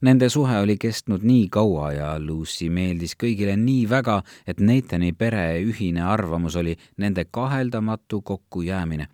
Nende 0.00 0.28
suhe 0.32 0.58
oli 0.58 0.78
kestnud 0.80 1.22
nii 1.28 1.48
kaua 1.52 1.92
ja 1.92 2.06
Lucy 2.18 2.70
meeldis 2.72 3.12
kõigile 3.20 3.56
nii 3.60 3.82
väga, 3.88 4.22
et 4.46 4.60
Nathani 4.60 5.12
pere 5.12 5.60
ühine 5.60 6.00
arvamus 6.00 6.56
oli 6.56 6.76
nende 6.96 7.24
kaheldamatu 7.30 8.22
kokkujäämine. 8.22 9.08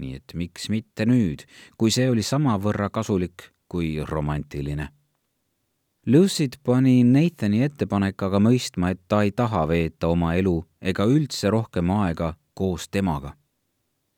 nii 0.00 0.14
et 0.16 0.32
miks 0.34 0.70
mitte 0.72 1.04
nüüd, 1.04 1.44
kui 1.76 1.90
see 1.90 2.08
oli 2.10 2.22
samavõrra 2.22 2.88
kasulik 2.88 3.50
kui 3.68 4.00
romantiline. 4.08 4.88
Lucy't 6.06 6.56
pani 6.64 7.04
Nathani 7.04 7.62
ettepanek 7.62 8.22
aga 8.22 8.40
mõistma, 8.40 8.90
et 8.90 9.00
ta 9.08 9.22
ei 9.22 9.32
taha 9.36 9.66
veeta 9.68 10.08
oma 10.08 10.34
elu 10.34 10.62
ega 10.80 11.04
üldse 11.04 11.50
rohkem 11.52 11.90
aega 11.92 12.34
koos 12.54 12.88
temaga 12.88 13.34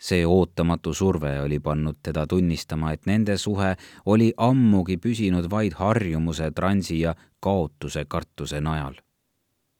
see 0.02 0.26
ootamatu 0.26 0.94
surve 0.94 1.40
oli 1.40 1.60
pannud 1.60 2.00
teda 2.02 2.26
tunnistama, 2.26 2.92
et 2.92 3.06
nende 3.06 3.36
suhe 3.38 3.76
oli 4.06 4.32
ammugi 4.36 4.98
püsinud 4.98 5.46
vaid 5.50 5.78
harjumuse, 5.78 6.50
transi 6.50 7.00
ja 7.00 7.14
kaotuse 7.40 8.04
kartuse 8.08 8.60
najal. 8.60 8.98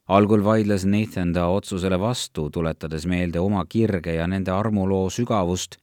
algul 0.08 0.44
vaidles 0.44 0.84
Nathan 0.84 1.32
ta 1.32 1.46
otsusele 1.46 1.98
vastu, 2.00 2.50
tuletades 2.50 3.06
meelde 3.06 3.40
oma 3.40 3.64
kirge 3.68 4.14
ja 4.14 4.26
nende 4.26 4.50
armuloo 4.50 5.10
sügavust, 5.10 5.76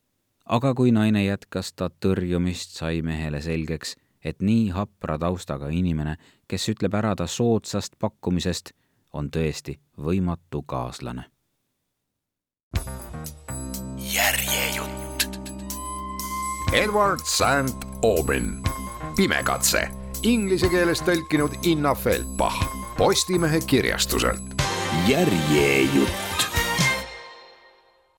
aga 0.45 0.73
kui 0.73 0.91
naine 0.91 1.25
jätkas 1.25 1.73
ta 1.73 1.89
tõrjumist, 1.89 2.77
sai 2.79 3.01
mehele 3.01 3.41
selgeks, 3.41 3.95
et 4.23 4.41
nii 4.41 4.69
hapra 4.75 5.17
taustaga 5.19 5.69
inimene, 5.73 6.15
kes 6.47 6.69
ütleb 6.73 6.93
ära 6.93 7.15
ta 7.15 7.27
soodsast 7.27 7.95
pakkumisest, 7.99 8.71
on 9.13 9.29
tõesti 9.34 9.79
võimatu 9.97 10.63
kaaslane. 10.67 11.25
Edward 16.73 17.19
St 17.25 17.88
Aubin, 18.03 18.62
Pimekatse, 19.15 19.88
inglise 20.23 20.69
keeles 20.69 21.01
tõlkinud 21.01 21.65
Inna 21.65 21.95
Feldbach. 21.95 22.62
Postimehe 22.97 23.60
kirjastuselt. 23.65 24.43
järjejutt 25.08 26.29